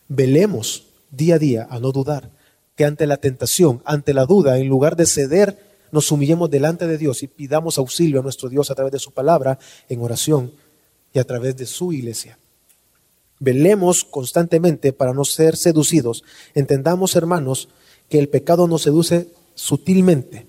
Velemos 0.08 0.88
día 1.12 1.36
a 1.36 1.39
día 1.39 1.67
a 1.70 1.80
no 1.80 1.91
dudar, 1.91 2.32
que 2.76 2.86
ante 2.86 3.08
la 3.08 3.17
tentación, 3.17 3.82
ante 3.86 4.13
la 4.13 4.26
duda, 4.26 4.58
en 4.58 4.67
lugar 4.67 4.96
de 4.96 5.06
ceder, 5.06 5.60
nos 5.91 6.12
humillemos 6.12 6.50
delante 6.50 6.88
de 6.88 6.98
Dios 6.98 7.24
y 7.24 7.28
pidamos 7.28 7.78
auxilio 7.78 8.20
a 8.20 8.24
nuestro 8.24 8.50
Dios 8.50 8.70
a 8.70 8.76
través 8.76 8.91
de 8.91 9.00
su 9.00 9.12
palabra, 9.12 9.58
en 9.89 10.02
oración 10.02 10.52
y 11.13 11.20
a 11.20 11.24
través 11.24 11.56
de 11.56 11.65
su 11.65 11.93
iglesia. 11.93 12.38
Velemos 13.39 14.04
constantemente 14.04 14.93
para 14.93 15.13
no 15.13 15.24
ser 15.24 15.56
seducidos. 15.56 16.24
Entendamos, 16.56 17.15
hermanos, 17.15 17.70
que 18.10 18.20
el 18.20 18.30
pecado 18.30 18.67
nos 18.67 18.84
seduce 18.84 19.30
sutilmente 19.54 20.46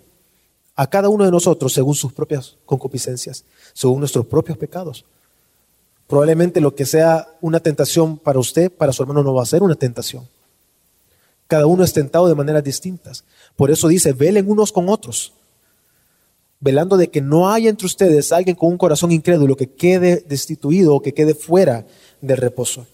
a 0.78 0.86
cada 0.86 1.08
uno 1.08 1.24
de 1.24 1.32
nosotros 1.32 1.72
según 1.72 1.96
sus 1.96 2.12
propias 2.12 2.56
concupiscencias, 2.64 3.44
según 3.72 3.98
nuestros 3.98 4.24
propios 4.26 4.56
pecados. 4.56 5.04
Probablemente 6.06 6.60
lo 6.60 6.76
que 6.76 6.86
sea 6.86 7.26
una 7.40 7.58
tentación 7.58 8.16
para 8.16 8.38
usted, 8.38 8.70
para 8.70 8.92
su 8.92 9.02
hermano 9.02 9.24
no 9.24 9.34
va 9.34 9.42
a 9.42 9.46
ser 9.46 9.64
una 9.64 9.74
tentación. 9.74 10.28
Cada 11.48 11.66
uno 11.66 11.82
es 11.82 11.92
tentado 11.92 12.28
de 12.28 12.36
maneras 12.36 12.62
distintas. 12.62 13.24
Por 13.56 13.72
eso 13.72 13.88
dice, 13.88 14.12
velen 14.12 14.48
unos 14.48 14.70
con 14.70 14.88
otros, 14.88 15.32
velando 16.60 16.96
de 16.96 17.10
que 17.10 17.22
no 17.22 17.50
haya 17.50 17.70
entre 17.70 17.86
ustedes 17.86 18.30
alguien 18.30 18.54
con 18.54 18.70
un 18.70 18.78
corazón 18.78 19.10
incrédulo 19.10 19.56
que 19.56 19.72
quede 19.72 20.24
destituido 20.28 20.94
o 20.94 21.02
que 21.02 21.12
quede 21.12 21.34
fuera 21.34 21.86
del 22.20 22.36
reposo. 22.36 22.86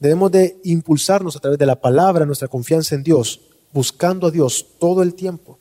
Debemos 0.00 0.32
de 0.32 0.58
impulsarnos 0.64 1.36
a 1.36 1.40
través 1.40 1.58
de 1.58 1.66
la 1.66 1.78
palabra, 1.78 2.24
nuestra 2.24 2.48
confianza 2.48 2.94
en 2.94 3.02
Dios, 3.02 3.42
buscando 3.74 4.28
a 4.28 4.30
Dios 4.30 4.64
todo 4.78 5.02
el 5.02 5.12
tiempo. 5.12 5.58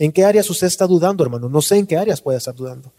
¿En 0.00 0.12
qué 0.12 0.24
áreas 0.24 0.48
usted 0.48 0.66
está 0.66 0.86
dudando, 0.86 1.22
hermano? 1.22 1.50
No 1.50 1.60
sé 1.60 1.76
en 1.76 1.86
qué 1.86 1.98
áreas 1.98 2.22
puede 2.22 2.38
estar 2.38 2.54
dudando. 2.54 2.90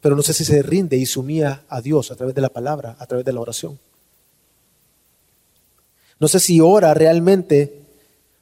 Pero 0.00 0.16
no 0.16 0.22
sé 0.22 0.34
si 0.34 0.44
se 0.44 0.60
rinde 0.64 0.96
y 0.96 1.06
humilla 1.16 1.62
a 1.68 1.80
Dios 1.80 2.10
a 2.10 2.16
través 2.16 2.34
de 2.34 2.40
la 2.40 2.48
palabra, 2.48 2.96
a 2.98 3.06
través 3.06 3.24
de 3.24 3.32
la 3.32 3.40
oración. 3.40 3.78
No 6.18 6.26
sé 6.26 6.40
si 6.40 6.60
ora 6.60 6.92
realmente 6.92 7.82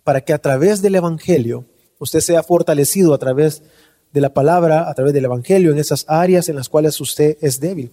para 0.05 0.22
que 0.22 0.33
a 0.33 0.38
través 0.38 0.81
del 0.81 0.94
Evangelio 0.94 1.66
usted 1.98 2.20
sea 2.20 2.42
fortalecido 2.42 3.12
a 3.12 3.18
través 3.18 3.61
de 4.11 4.20
la 4.22 4.33
palabra, 4.33 4.88
a 4.88 4.94
través 4.94 5.12
del 5.12 5.27
Evangelio, 5.27 5.70
en 5.70 5.79
esas 5.79 6.07
áreas 6.09 6.48
en 6.48 6.57
las 6.57 6.70
cuales 6.70 6.98
usted 6.98 7.37
es 7.42 7.61
débil. 7.61 7.92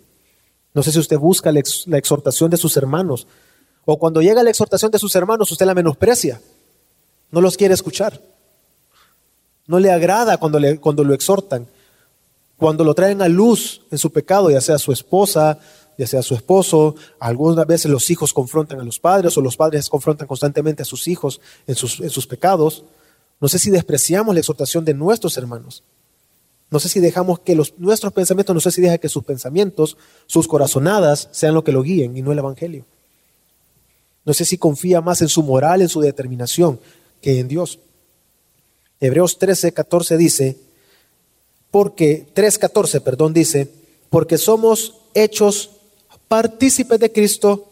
No 0.73 0.81
sé 0.81 0.93
si 0.93 0.99
usted 0.99 1.17
busca 1.17 1.51
la, 1.51 1.59
exhortación 1.59 2.49
de 2.49 2.57
sus 2.57 2.77
hermanos 2.77 3.27
o 3.83 3.99
cuando 3.99 4.21
llega 4.21 4.43
la 4.43 4.49
exhortación 4.49 4.91
de 4.91 4.99
sus 4.99 5.13
hermanos 5.13 5.51
usted 5.51 5.65
la 5.65 5.73
menosprecia, 5.73 6.39
no 7.31 7.41
los 7.41 7.57
quiere 7.57 7.73
escuchar. 7.73 8.21
No 9.69 9.77
le 9.77 9.91
agrada 9.91 10.37
cuando, 10.37 10.57
le, 10.57 10.79
cuando 10.79 11.03
lo 11.03 11.13
exhortan, 11.13 11.67
cuando 12.57 12.83
lo 12.83 12.95
traen 12.95 13.21
a 13.21 13.27
luz 13.27 13.83
en 13.91 13.99
su 13.99 14.11
pecado, 14.11 14.49
ya 14.49 14.61
sea 14.61 14.79
su 14.79 14.91
esposa, 14.91 15.59
ya 15.95 16.07
sea 16.07 16.23
su 16.23 16.33
esposo, 16.33 16.95
algunas 17.19 17.67
veces 17.67 17.91
los 17.91 18.09
hijos 18.09 18.33
confrontan 18.33 18.79
a 18.79 18.83
los 18.83 18.97
padres 18.97 19.37
o 19.37 19.41
los 19.41 19.55
padres 19.55 19.87
confrontan 19.87 20.27
constantemente 20.27 20.81
a 20.81 20.85
sus 20.85 21.07
hijos 21.07 21.39
en 21.67 21.75
sus, 21.75 21.99
en 21.99 22.09
sus 22.09 22.25
pecados. 22.25 22.83
No 23.39 23.47
sé 23.47 23.59
si 23.59 23.69
despreciamos 23.69 24.33
la 24.33 24.39
exhortación 24.39 24.85
de 24.85 24.95
nuestros 24.95 25.37
hermanos. 25.37 25.83
No 26.71 26.79
sé 26.79 26.89
si 26.89 26.99
dejamos 26.99 27.37
que 27.37 27.53
los, 27.53 27.77
nuestros 27.77 28.11
pensamientos, 28.11 28.55
no 28.55 28.61
sé 28.61 28.71
si 28.71 28.81
deja 28.81 28.97
que 28.97 29.07
sus 29.07 29.23
pensamientos, 29.23 29.97
sus 30.25 30.47
corazonadas 30.47 31.29
sean 31.31 31.53
lo 31.53 31.63
que 31.63 31.73
lo 31.73 31.83
guíen 31.83 32.17
y 32.17 32.23
no 32.23 32.31
el 32.31 32.39
Evangelio. 32.39 32.87
No 34.25 34.33
sé 34.33 34.45
si 34.45 34.57
confía 34.57 34.99
más 34.99 35.21
en 35.21 35.29
su 35.29 35.43
moral, 35.43 35.83
en 35.83 35.89
su 35.89 36.01
determinación, 36.01 36.79
que 37.21 37.39
en 37.39 37.47
Dios. 37.47 37.77
Hebreos 38.99 39.37
13, 39.39 39.71
14 39.71 40.17
dice, 40.17 40.57
porque, 41.71 42.27
3, 42.33 42.57
14, 42.57 43.01
perdón, 43.01 43.33
dice, 43.33 43.69
porque 44.09 44.37
somos 44.37 44.95
hechos 45.13 45.71
partícipes 46.27 46.99
de 46.99 47.11
Cristo 47.11 47.69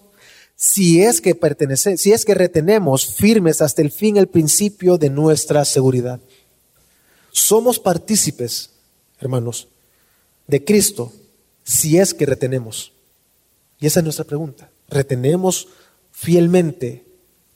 si 0.56 1.04
es 1.04 1.22
que 1.22 1.36
pertenece, 1.36 1.98
si 1.98 2.12
es 2.12 2.26
que 2.26 2.34
retenemos 2.34 3.06
firmes 3.06 3.62
hasta 3.62 3.82
el 3.82 3.92
fin 3.92 4.18
el 4.18 4.28
principio 4.28 4.98
de 4.98 5.10
nuestra 5.10 5.64
seguridad. 5.66 6.20
Somos 7.32 7.78
partícipes, 7.78 8.72
hermanos, 9.20 9.68
de 10.48 10.64
Cristo 10.64 11.14
si 11.64 12.00
es 12.00 12.14
que 12.14 12.26
retenemos. 12.26 12.94
Y 13.80 13.86
esa 13.86 14.00
es 14.00 14.04
nuestra 14.04 14.26
pregunta. 14.26 14.72
¿Retenemos 14.90 15.68
fielmente 16.12 17.06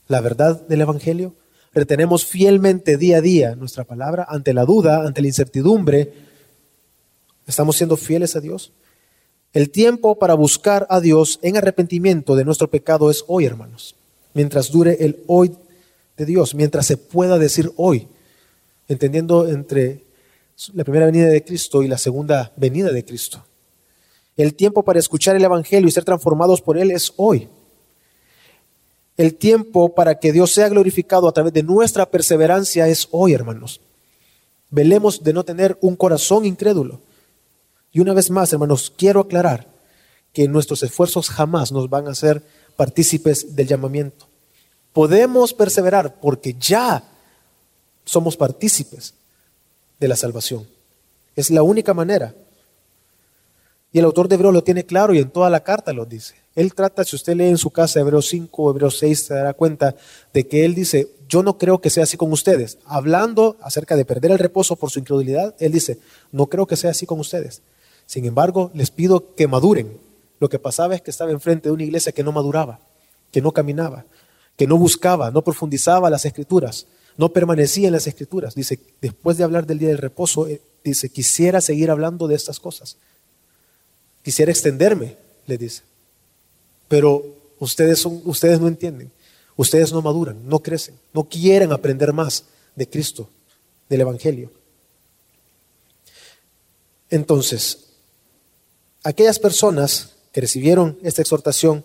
la 0.08 0.22
verdad 0.22 0.62
del 0.68 0.82
Evangelio? 0.82 1.34
¿Retenemos 1.74 2.26
fielmente 2.26 2.98
día 2.98 3.18
a 3.18 3.22
día 3.22 3.56
nuestra 3.56 3.86
palabra 3.86 4.26
ante 4.28 4.54
la 4.54 4.66
duda, 4.66 5.06
ante 5.06 5.22
la 5.22 5.28
incertidumbre? 5.28 6.12
¿Estamos 7.48 7.78
siendo 7.78 7.96
fieles 7.96 8.36
a 8.36 8.42
Dios? 8.42 8.74
El 9.54 9.70
tiempo 9.70 10.20
para 10.20 10.34
buscar 10.34 10.86
a 10.90 11.00
Dios 11.00 11.40
en 11.42 11.56
arrepentimiento 11.56 12.36
de 12.36 12.44
nuestro 12.44 12.70
pecado 12.70 13.10
es 13.10 13.24
hoy, 13.28 13.46
hermanos. 13.46 13.96
Mientras 14.34 14.70
dure 14.70 14.98
el 15.00 15.24
hoy 15.28 15.56
de 16.18 16.26
Dios, 16.26 16.56
mientras 16.56 16.86
se 16.86 16.98
pueda 16.98 17.38
decir 17.38 17.72
hoy, 17.78 18.08
entendiendo 18.90 19.48
entre 19.48 20.04
la 20.74 20.84
primera 20.84 21.06
venida 21.06 21.28
de 21.28 21.44
Cristo 21.44 21.84
y 21.84 21.88
la 21.88 21.98
segunda 21.98 22.52
venida 22.58 22.92
de 22.92 23.06
Cristo. 23.06 23.46
El 24.36 24.56
tiempo 24.56 24.84
para 24.84 25.00
escuchar 25.00 25.38
el 25.38 25.44
Evangelio 25.44 25.88
y 25.88 25.92
ser 25.92 26.04
transformados 26.04 26.62
por 26.62 26.78
Él 26.78 26.92
es 26.92 27.14
hoy. 27.16 27.48
El 29.18 29.36
tiempo 29.36 29.94
para 29.94 30.20
que 30.20 30.32
Dios 30.32 30.52
sea 30.52 30.70
glorificado 30.70 31.28
a 31.28 31.32
través 31.32 31.54
de 31.54 31.64
nuestra 31.64 32.06
perseverancia 32.06 32.88
es 32.88 33.08
hoy, 33.12 33.34
hermanos. 33.34 33.82
Velemos 34.70 35.24
de 35.24 35.34
no 35.34 35.44
tener 35.44 35.78
un 35.82 35.96
corazón 35.96 36.46
incrédulo 36.46 37.02
y 37.92 38.00
una 38.00 38.14
vez 38.14 38.30
más, 38.30 38.52
hermanos, 38.54 38.92
quiero 38.96 39.20
aclarar 39.22 39.68
que 40.34 40.48
nuestros 40.48 40.82
esfuerzos 40.84 41.30
jamás 41.30 41.72
nos 41.72 41.90
van 41.90 42.08
a 42.08 42.12
hacer 42.12 42.42
partícipes 42.78 43.56
del 43.56 43.68
llamamiento. 43.68 44.28
Podemos 44.94 45.54
perseverar 45.54 46.20
porque 46.22 46.56
ya 46.58 47.04
somos 48.06 48.38
partícipes 48.38 49.14
de 50.00 50.08
la 50.08 50.16
salvación. 50.16 50.68
Es 51.36 51.50
la 51.52 51.64
única 51.64 51.94
manera. 51.94 52.34
Y 53.92 54.00
el 54.00 54.06
autor 54.06 54.28
de 54.28 54.36
Hebreos 54.36 54.54
lo 54.54 54.64
tiene 54.64 54.86
claro 54.86 55.14
y 55.14 55.20
en 55.20 55.30
toda 55.30 55.50
la 55.50 55.62
carta 55.64 55.92
lo 55.92 56.06
dice. 56.06 56.36
Él 56.56 56.74
trata, 56.74 57.04
si 57.04 57.16
usted 57.16 57.36
lee 57.36 57.48
en 57.48 57.58
su 57.58 57.70
casa 57.72 58.00
Hebreos 58.00 58.28
5 58.28 58.64
o 58.64 58.72
Hebreos 58.72 58.98
6, 59.00 59.24
se 59.24 59.34
dará 59.34 59.54
cuenta 59.54 59.96
de 60.34 60.48
que 60.48 60.66
él 60.66 60.76
dice, 60.76 61.10
yo 61.28 61.44
no 61.44 61.58
creo 61.58 61.80
que 61.80 61.90
sea 61.90 62.04
así 62.04 62.18
con 62.18 62.32
ustedes. 62.32 62.78
Hablando 62.86 63.58
acerca 63.62 63.96
de 63.96 64.06
perder 64.06 64.32
el 64.32 64.40
reposo 64.40 64.76
por 64.76 64.92
su 64.92 65.00
incredulidad, 65.00 65.56
él 65.60 65.72
dice, 65.72 66.00
no 66.32 66.48
creo 66.48 66.68
que 66.68 66.76
sea 66.76 66.92
así 66.92 67.06
con 67.06 67.20
ustedes. 67.20 67.62
Sin 68.06 68.26
embargo, 68.26 68.72
les 68.74 68.92
pido 68.92 69.34
que 69.36 69.48
maduren. 69.48 69.98
Lo 70.40 70.50
que 70.50 70.60
pasaba 70.60 70.96
es 70.96 71.02
que 71.02 71.12
estaba 71.12 71.32
enfrente 71.32 71.70
de 71.70 71.74
una 71.74 71.84
iglesia 71.84 72.12
que 72.12 72.24
no 72.24 72.32
maduraba, 72.32 72.80
que 73.32 73.42
no 73.42 73.52
caminaba, 73.52 74.06
que 74.58 74.68
no 74.68 74.78
buscaba, 74.78 75.32
no 75.32 75.44
profundizaba 75.44 76.10
las 76.10 76.26
escrituras, 76.26 76.88
no 77.18 77.30
permanecía 77.30 77.88
en 77.88 77.94
las 77.94 78.08
escrituras. 78.08 78.56
Dice, 78.56 78.80
después 79.02 79.38
de 79.38 79.44
hablar 79.44 79.66
del 79.66 79.80
día 79.80 79.90
del 79.90 80.00
reposo, 80.00 80.48
eh, 80.48 80.62
dice, 80.84 81.10
quisiera 81.10 81.62
seguir 81.62 81.92
hablando 81.92 82.28
de 82.28 82.36
estas 82.36 82.60
cosas. 82.60 82.98
Quisiera 84.24 84.52
extenderme, 84.52 85.18
le 85.48 85.58
dice. 85.58 85.84
Pero 86.88 87.24
ustedes, 87.60 88.00
son, 88.00 88.22
ustedes 88.26 88.60
no 88.60 88.68
entienden, 88.68 89.12
ustedes 89.56 89.92
no 89.92 90.02
maduran, 90.02 90.48
no 90.48 90.60
crecen, 90.60 90.96
no 91.14 91.24
quieren 91.24 91.72
aprender 91.72 92.14
más 92.14 92.46
de 92.76 92.88
Cristo, 92.88 93.30
del 93.90 94.02
Evangelio. 94.02 94.52
Entonces, 97.10 97.88
aquellas 99.04 99.40
personas 99.40 100.14
que 100.32 100.42
recibieron 100.42 100.98
esta 101.04 101.22
exhortación 101.22 101.84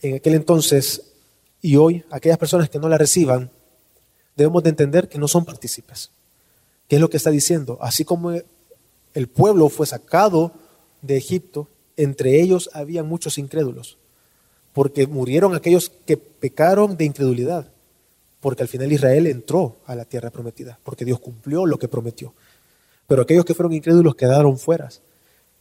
en 0.00 0.16
aquel 0.16 0.34
entonces 0.34 1.02
y 1.60 1.76
hoy, 1.76 2.04
aquellas 2.10 2.38
personas 2.38 2.70
que 2.70 2.78
no 2.78 2.88
la 2.88 2.98
reciban, 2.98 3.50
debemos 4.36 4.62
de 4.62 4.70
entender 4.70 5.08
que 5.08 5.18
no 5.18 5.26
son 5.26 5.44
partícipes. 5.44 6.10
¿Qué 6.88 6.96
es 6.96 7.00
lo 7.00 7.10
que 7.10 7.16
está 7.16 7.30
diciendo? 7.30 7.78
Así 7.80 8.04
como 8.04 8.32
el 9.18 9.26
pueblo 9.26 9.68
fue 9.68 9.84
sacado 9.84 10.52
de 11.02 11.16
Egipto, 11.16 11.66
entre 11.96 12.40
ellos 12.40 12.70
había 12.72 13.02
muchos 13.02 13.36
incrédulos, 13.36 13.98
porque 14.72 15.08
murieron 15.08 15.56
aquellos 15.56 15.90
que 16.06 16.16
pecaron 16.16 16.96
de 16.96 17.06
incredulidad, 17.06 17.66
porque 18.38 18.62
al 18.62 18.68
final 18.68 18.92
Israel 18.92 19.26
entró 19.26 19.78
a 19.86 19.96
la 19.96 20.04
tierra 20.04 20.30
prometida, 20.30 20.78
porque 20.84 21.04
Dios 21.04 21.18
cumplió 21.18 21.66
lo 21.66 21.80
que 21.80 21.88
prometió. 21.88 22.32
Pero 23.08 23.22
aquellos 23.22 23.44
que 23.44 23.54
fueron 23.54 23.72
incrédulos 23.72 24.14
quedaron 24.14 24.56
fuera. 24.56 24.88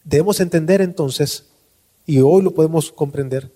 Debemos 0.03 0.39
entender 0.39 0.81
entonces, 0.81 1.45
y 2.05 2.19
hoy 2.19 2.43
lo 2.43 2.51
podemos 2.51 2.91
comprender, 2.91 3.51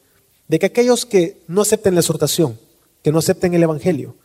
de 0.48 0.58
que 0.58 0.66
aquellos 0.66 1.06
que 1.06 1.44
no 1.48 1.62
acepten 1.62 1.94
la 1.94 2.00
exhortación, 2.00 2.58
que 3.04 3.12
no 3.12 3.20
acepten 3.20 3.54
el 3.54 3.62
Evangelio, 3.62 4.16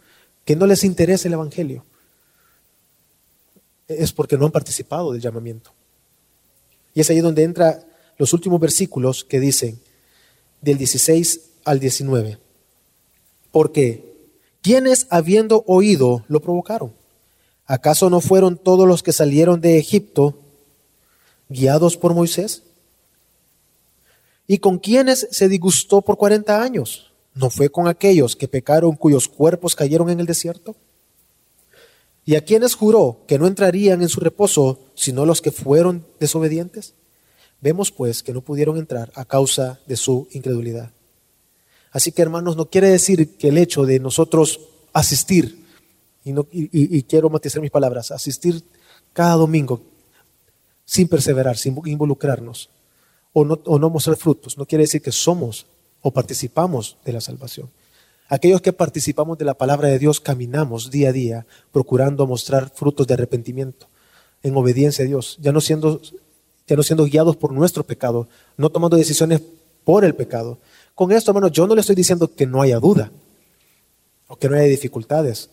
que 0.47 0.57
no 0.57 0.67
les 0.67 0.85
interese 0.85 1.29
el 1.29 1.35
Evangelio, 1.35 1.85
es 3.89 4.13
porque 4.13 4.37
no 4.37 4.47
han 4.47 4.53
participado 4.53 5.13
del 5.13 5.21
llamamiento. 5.21 5.73
Y 6.95 7.01
es 7.01 7.11
ahí 7.11 7.21
donde 7.21 7.43
entra 7.43 7.85
los 8.19 8.33
últimos 8.33 8.61
versículos 8.61 9.25
que 9.25 9.41
dicen, 9.41 9.81
del 10.61 10.79
16 10.79 11.41
al 11.65 11.79
19. 11.79 12.39
Porque, 13.51 14.17
quienes 14.63 15.07
habiendo 15.11 15.63
oído 15.67 16.25
lo 16.29 16.41
provocaron? 16.41 16.93
¿Acaso 17.67 18.11
no 18.11 18.21
fueron 18.21 18.57
todos 18.57 18.87
los 18.87 19.03
que 19.03 19.13
salieron 19.13 19.61
de 19.61 19.79
Egipto 19.79 20.39
guiados 21.49 21.97
por 21.97 22.15
Moisés? 22.15 22.63
¿Y 24.47 24.59
con 24.59 24.79
quiénes 24.79 25.29
se 25.31 25.49
disgustó 25.49 26.03
por 26.03 26.17
cuarenta 26.17 26.63
años? 26.63 27.13
¿No 27.35 27.51
fue 27.51 27.69
con 27.69 27.89
aquellos 27.89 28.37
que 28.37 28.49
pecaron 28.49 28.97
cuyos 28.97 29.29
cuerpos 29.29 29.75
cayeron 29.75 30.09
en 30.11 30.21
el 30.21 30.27
desierto? 30.27 30.77
¿Y 32.27 32.35
a 32.35 32.45
quienes 32.45 32.75
juró 32.75 33.21
que 33.29 33.39
no 33.39 33.47
entrarían 33.47 34.03
en 34.03 34.09
su 34.09 34.19
reposo 34.19 34.81
sino 34.97 35.25
los 35.25 35.41
que 35.41 35.53
fueron 35.53 36.05
desobedientes? 36.19 36.95
Vemos 37.61 37.93
pues 37.93 38.25
que 38.25 38.33
no 38.33 38.41
pudieron 38.41 38.79
entrar 38.79 39.13
a 39.15 39.25
causa 39.25 39.79
de 39.87 39.97
su 39.97 40.27
incredulidad. 40.33 40.91
Así 41.93 42.11
que 42.11 42.23
hermanos, 42.23 42.57
no 42.57 42.67
quiere 42.67 42.89
decir 42.89 43.37
que 43.37 43.49
el 43.49 43.59
hecho 43.59 43.87
de 43.87 44.01
nosotros 44.01 44.61
asistir, 44.93 45.65
y, 46.25 46.35
y 46.53 47.03
quiero 47.05 47.31
matizar 47.31 47.63
mis 47.63 47.71
palabras, 47.71 48.11
asistir 48.11 48.63
cada 49.13 49.37
domingo, 49.37 49.81
sin 50.85 51.07
perseverar, 51.07 51.57
sin 51.57 51.81
involucrarnos 51.87 52.71
o 53.33 53.45
no, 53.45 53.61
o 53.65 53.79
no 53.79 53.89
mostrar 53.89 54.17
frutos, 54.17 54.59
no 54.59 54.67
quiere 54.67 54.83
decir 54.83 55.01
que 55.01 55.13
somos 55.13 55.67
o 56.03 56.11
participamos 56.11 56.97
de 57.05 57.13
la 57.13 57.21
salvación. 57.21 57.71
Aquellos 58.29 58.61
que 58.61 58.73
participamos 58.73 59.39
de 59.39 59.45
la 59.45 59.55
palabra 59.55 59.89
de 59.89 59.99
Dios 59.99 60.21
caminamos 60.21 60.91
día 60.91 61.11
a 61.11 61.13
día 61.13 61.47
procurando 61.73 62.27
mostrar 62.27 62.71
frutos 62.71 63.07
de 63.07 63.15
arrepentimiento 63.15 63.89
en 64.43 64.57
obediencia 64.57 65.05
a 65.05 65.09
Dios, 65.09 65.39
ya 65.41 65.53
no 65.53 65.61
siendo, 65.61 66.01
ya 66.67 66.77
no 66.77 66.83
siendo 66.83 67.05
guiados 67.05 67.37
por 67.37 67.53
nuestro 67.53 67.85
pecado, 67.85 68.29
no 68.57 68.71
tomando 68.71 68.97
decisiones 68.97 69.41
por 69.85 70.05
el 70.05 70.15
pecado. 70.15 70.59
Con 70.95 71.13
esto, 71.13 71.31
hermano, 71.31 71.49
yo 71.49 71.67
no 71.67 71.75
le 71.75 71.81
estoy 71.81 71.95
diciendo 71.95 72.35
que 72.35 72.47
no 72.47 72.63
haya 72.63 72.81
duda 72.81 73.13
o 74.29 74.37
que 74.37 74.49
no 74.49 74.57
haya 74.57 74.65
dificultades 74.65 75.51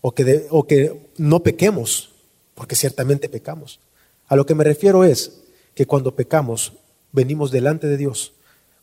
o 0.00 0.12
que, 0.12 0.46
o 0.50 0.66
que 0.66 1.10
no 1.16 1.42
pequemos, 1.42 2.10
porque 2.54 2.76
ciertamente 2.76 3.28
pecamos. 3.28 3.80
A 4.28 4.36
lo 4.36 4.46
que 4.46 4.54
me 4.54 4.62
refiero 4.62 5.02
es 5.02 5.40
que 5.74 5.86
cuando 5.86 6.14
pecamos, 6.14 6.74
venimos 7.10 7.50
delante 7.50 7.86
de 7.86 7.96
Dios. 7.96 8.32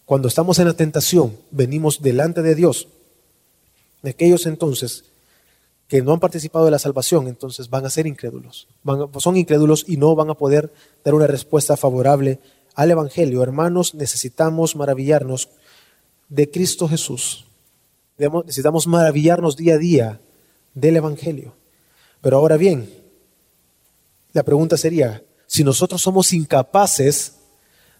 Cuando 0.06 0.28
estamos 0.28 0.60
en 0.60 0.68
la 0.68 0.74
tentación, 0.74 1.38
venimos 1.52 2.02
delante 2.02 2.42
de 2.42 2.56
Dios. 2.56 2.88
Aquellos 4.04 4.46
entonces 4.46 5.06
que 5.88 6.02
no 6.02 6.14
han 6.14 6.20
participado 6.20 6.66
de 6.66 6.72
la 6.72 6.80
salvación, 6.80 7.28
entonces 7.28 7.70
van 7.70 7.86
a 7.86 7.90
ser 7.90 8.08
incrédulos. 8.08 8.68
son 9.20 9.36
incrédulos 9.36 9.84
y 9.88 9.98
no 9.98 10.16
van 10.16 10.30
a 10.30 10.36
poder 10.36 10.72
dar 11.04 11.14
una 11.14 11.28
respuesta 11.28 11.76
favorable 11.76 12.40
al 12.76 12.92
Evangelio, 12.92 13.44
hermanos, 13.44 13.94
necesitamos 13.94 14.76
maravillarnos 14.76 15.50
de 16.30 16.50
Cristo 16.50 16.88
Jesús. 16.88 17.46
Necesitamos 18.18 18.88
maravillarnos 18.88 19.58
día 19.58 19.76
a 19.76 19.78
día 19.78 20.22
del 20.74 20.96
Evangelio. 20.96 21.54
Pero 22.22 22.38
ahora 22.38 22.56
bien, 22.56 22.90
la 24.32 24.44
pregunta 24.44 24.78
sería, 24.78 25.22
si 25.46 25.64
nosotros 25.64 26.02
somos 26.02 26.32
incapaces 26.32 27.34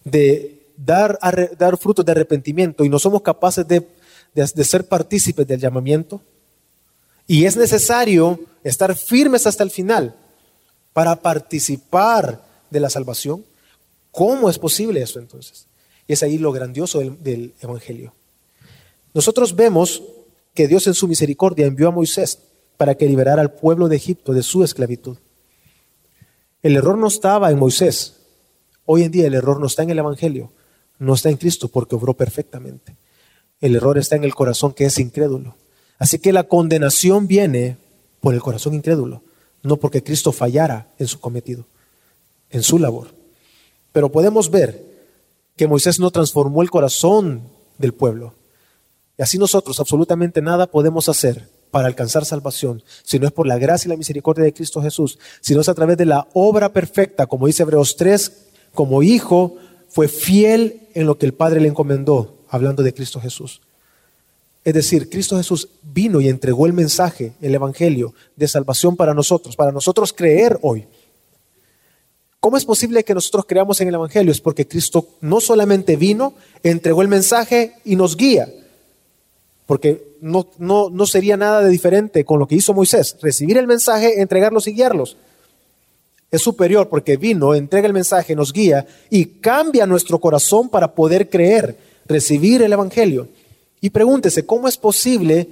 de 0.04 0.66
dar, 0.76 1.18
dar 1.58 1.76
frutos 1.76 2.04
de 2.04 2.12
arrepentimiento 2.12 2.84
y 2.84 2.88
no 2.88 2.98
somos 2.98 3.20
capaces 3.20 3.68
de, 3.68 3.86
de 4.34 4.64
ser 4.64 4.88
partícipes 4.88 5.46
del 5.46 5.60
llamamiento, 5.60 6.22
y 7.26 7.44
es 7.44 7.56
necesario 7.56 8.40
estar 8.64 8.96
firmes 8.96 9.46
hasta 9.46 9.62
el 9.62 9.70
final 9.70 10.14
para 10.92 11.16
participar 11.16 12.44
de 12.70 12.80
la 12.80 12.90
salvación, 12.90 13.44
¿cómo 14.10 14.50
es 14.50 14.58
posible 14.58 15.02
eso 15.02 15.18
entonces? 15.18 15.66
Y 16.06 16.12
es 16.14 16.22
ahí 16.22 16.38
lo 16.38 16.52
grandioso 16.52 17.00
del, 17.00 17.54
Evangelio. 17.60 18.12
Nosotros 19.14 19.54
vemos 19.54 20.02
que 20.54 20.68
Dios 20.68 20.86
en 20.86 20.94
su 20.94 21.08
misericordia 21.08 21.66
envió 21.66 21.88
a 21.88 21.92
Moisés 21.92 22.38
para 22.76 22.94
que 22.94 23.06
liberara 23.06 23.42
al 23.42 23.52
pueblo 23.52 23.88
de 23.88 23.96
Egipto 23.96 24.32
de 24.32 24.42
su 24.42 24.64
esclavitud. 24.64 25.16
El 26.62 26.76
error 26.76 26.98
no 26.98 27.08
estaba 27.08 27.50
en 27.50 27.58
Moisés. 27.58 28.16
Hoy 28.84 29.02
en 29.04 29.12
día 29.12 29.26
el 29.26 29.34
error 29.34 29.60
no 29.60 29.66
está 29.66 29.82
en 29.82 29.90
el 29.90 29.98
Evangelio, 29.98 30.52
no 30.98 31.14
está 31.14 31.30
en 31.30 31.36
Cristo 31.36 31.68
porque 31.68 31.94
obró 31.94 32.14
perfectamente. 32.14 32.96
El 33.62 33.76
error 33.76 33.96
está 33.96 34.16
en 34.16 34.24
el 34.24 34.34
corazón 34.34 34.74
que 34.74 34.84
es 34.84 34.98
incrédulo. 34.98 35.56
Así 35.98 36.18
que 36.18 36.32
la 36.32 36.42
condenación 36.42 37.26
viene 37.26 37.78
por 38.20 38.34
el 38.34 38.42
corazón 38.42 38.74
incrédulo, 38.74 39.22
no 39.62 39.76
porque 39.78 40.02
Cristo 40.02 40.32
fallara 40.32 40.88
en 40.98 41.06
su 41.06 41.20
cometido, 41.20 41.64
en 42.50 42.62
su 42.62 42.78
labor. 42.78 43.08
Pero 43.92 44.10
podemos 44.10 44.50
ver 44.50 44.84
que 45.56 45.68
Moisés 45.68 46.00
no 46.00 46.10
transformó 46.10 46.62
el 46.62 46.70
corazón 46.70 47.42
del 47.78 47.94
pueblo. 47.94 48.34
Y 49.16 49.22
así 49.22 49.38
nosotros 49.38 49.78
absolutamente 49.78 50.42
nada 50.42 50.66
podemos 50.66 51.08
hacer 51.08 51.48
para 51.70 51.86
alcanzar 51.86 52.24
salvación, 52.24 52.82
si 53.02 53.18
no 53.18 53.26
es 53.26 53.32
por 53.32 53.46
la 53.46 53.58
gracia 53.58 53.88
y 53.88 53.90
la 53.90 53.96
misericordia 53.96 54.44
de 54.44 54.52
Cristo 54.52 54.82
Jesús, 54.82 55.18
si 55.40 55.54
no 55.54 55.62
es 55.62 55.68
a 55.68 55.74
través 55.74 55.96
de 55.96 56.04
la 56.04 56.28
obra 56.34 56.72
perfecta, 56.72 57.26
como 57.26 57.46
dice 57.46 57.62
Hebreos 57.62 57.96
3, 57.96 58.32
como 58.74 59.02
hijo 59.02 59.56
fue 59.88 60.08
fiel 60.08 60.88
en 60.94 61.06
lo 61.06 61.16
que 61.16 61.26
el 61.26 61.32
Padre 61.32 61.60
le 61.60 61.68
encomendó, 61.68 62.41
hablando 62.52 62.82
de 62.82 62.92
Cristo 62.92 63.18
Jesús. 63.18 63.62
Es 64.62 64.74
decir, 64.74 65.08
Cristo 65.08 65.36
Jesús 65.38 65.68
vino 65.82 66.20
y 66.20 66.28
entregó 66.28 66.66
el 66.66 66.74
mensaje, 66.74 67.32
el 67.40 67.54
Evangelio 67.54 68.14
de 68.36 68.46
salvación 68.46 68.94
para 68.94 69.14
nosotros, 69.14 69.56
para 69.56 69.72
nosotros 69.72 70.12
creer 70.12 70.58
hoy. 70.60 70.86
¿Cómo 72.38 72.56
es 72.58 72.64
posible 72.64 73.04
que 73.04 73.14
nosotros 73.14 73.46
creamos 73.48 73.80
en 73.80 73.88
el 73.88 73.94
Evangelio? 73.94 74.30
Es 74.30 74.40
porque 74.40 74.68
Cristo 74.68 75.08
no 75.22 75.40
solamente 75.40 75.96
vino, 75.96 76.34
entregó 76.62 77.00
el 77.00 77.08
mensaje 77.08 77.74
y 77.84 77.96
nos 77.96 78.16
guía, 78.16 78.52
porque 79.64 80.16
no, 80.20 80.48
no, 80.58 80.90
no 80.90 81.06
sería 81.06 81.38
nada 81.38 81.62
de 81.62 81.70
diferente 81.70 82.24
con 82.24 82.38
lo 82.38 82.46
que 82.46 82.56
hizo 82.56 82.74
Moisés, 82.74 83.16
recibir 83.22 83.56
el 83.56 83.66
mensaje, 83.66 84.20
entregarlos 84.20 84.68
y 84.68 84.74
guiarlos. 84.74 85.16
Es 86.30 86.42
superior 86.42 86.88
porque 86.88 87.16
vino, 87.16 87.54
entrega 87.54 87.86
el 87.86 87.92
mensaje, 87.94 88.36
nos 88.36 88.52
guía 88.52 88.86
y 89.08 89.24
cambia 89.24 89.86
nuestro 89.86 90.18
corazón 90.18 90.68
para 90.68 90.94
poder 90.94 91.30
creer, 91.30 91.91
recibir 92.06 92.62
el 92.62 92.72
Evangelio. 92.72 93.28
Y 93.80 93.90
pregúntese, 93.90 94.46
¿cómo 94.46 94.68
es 94.68 94.76
posible 94.76 95.48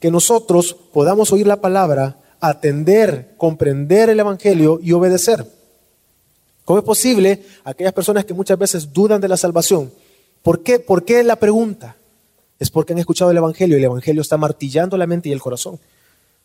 que 0.00 0.10
nosotros 0.10 0.76
podamos 0.92 1.32
oír 1.32 1.46
la 1.46 1.60
palabra, 1.60 2.18
atender, 2.40 3.34
comprender 3.36 4.10
el 4.10 4.20
Evangelio 4.20 4.80
y 4.82 4.92
obedecer? 4.92 5.46
¿Cómo 6.64 6.78
es 6.80 6.84
posible 6.84 7.42
aquellas 7.64 7.92
personas 7.92 8.24
que 8.24 8.34
muchas 8.34 8.58
veces 8.58 8.92
dudan 8.92 9.20
de 9.20 9.28
la 9.28 9.36
salvación? 9.36 9.92
¿Por 10.42 10.62
qué? 10.62 10.78
¿Por 10.78 11.04
qué 11.04 11.22
la 11.22 11.36
pregunta? 11.36 11.96
es 12.58 12.70
porque 12.70 12.92
han 12.92 12.98
escuchado 12.98 13.30
el 13.30 13.36
Evangelio 13.36 13.76
y 13.76 13.80
el 13.80 13.84
Evangelio 13.84 14.22
está 14.22 14.36
martillando 14.36 14.96
la 14.96 15.06
mente 15.06 15.28
y 15.28 15.32
el 15.32 15.40
corazón. 15.40 15.78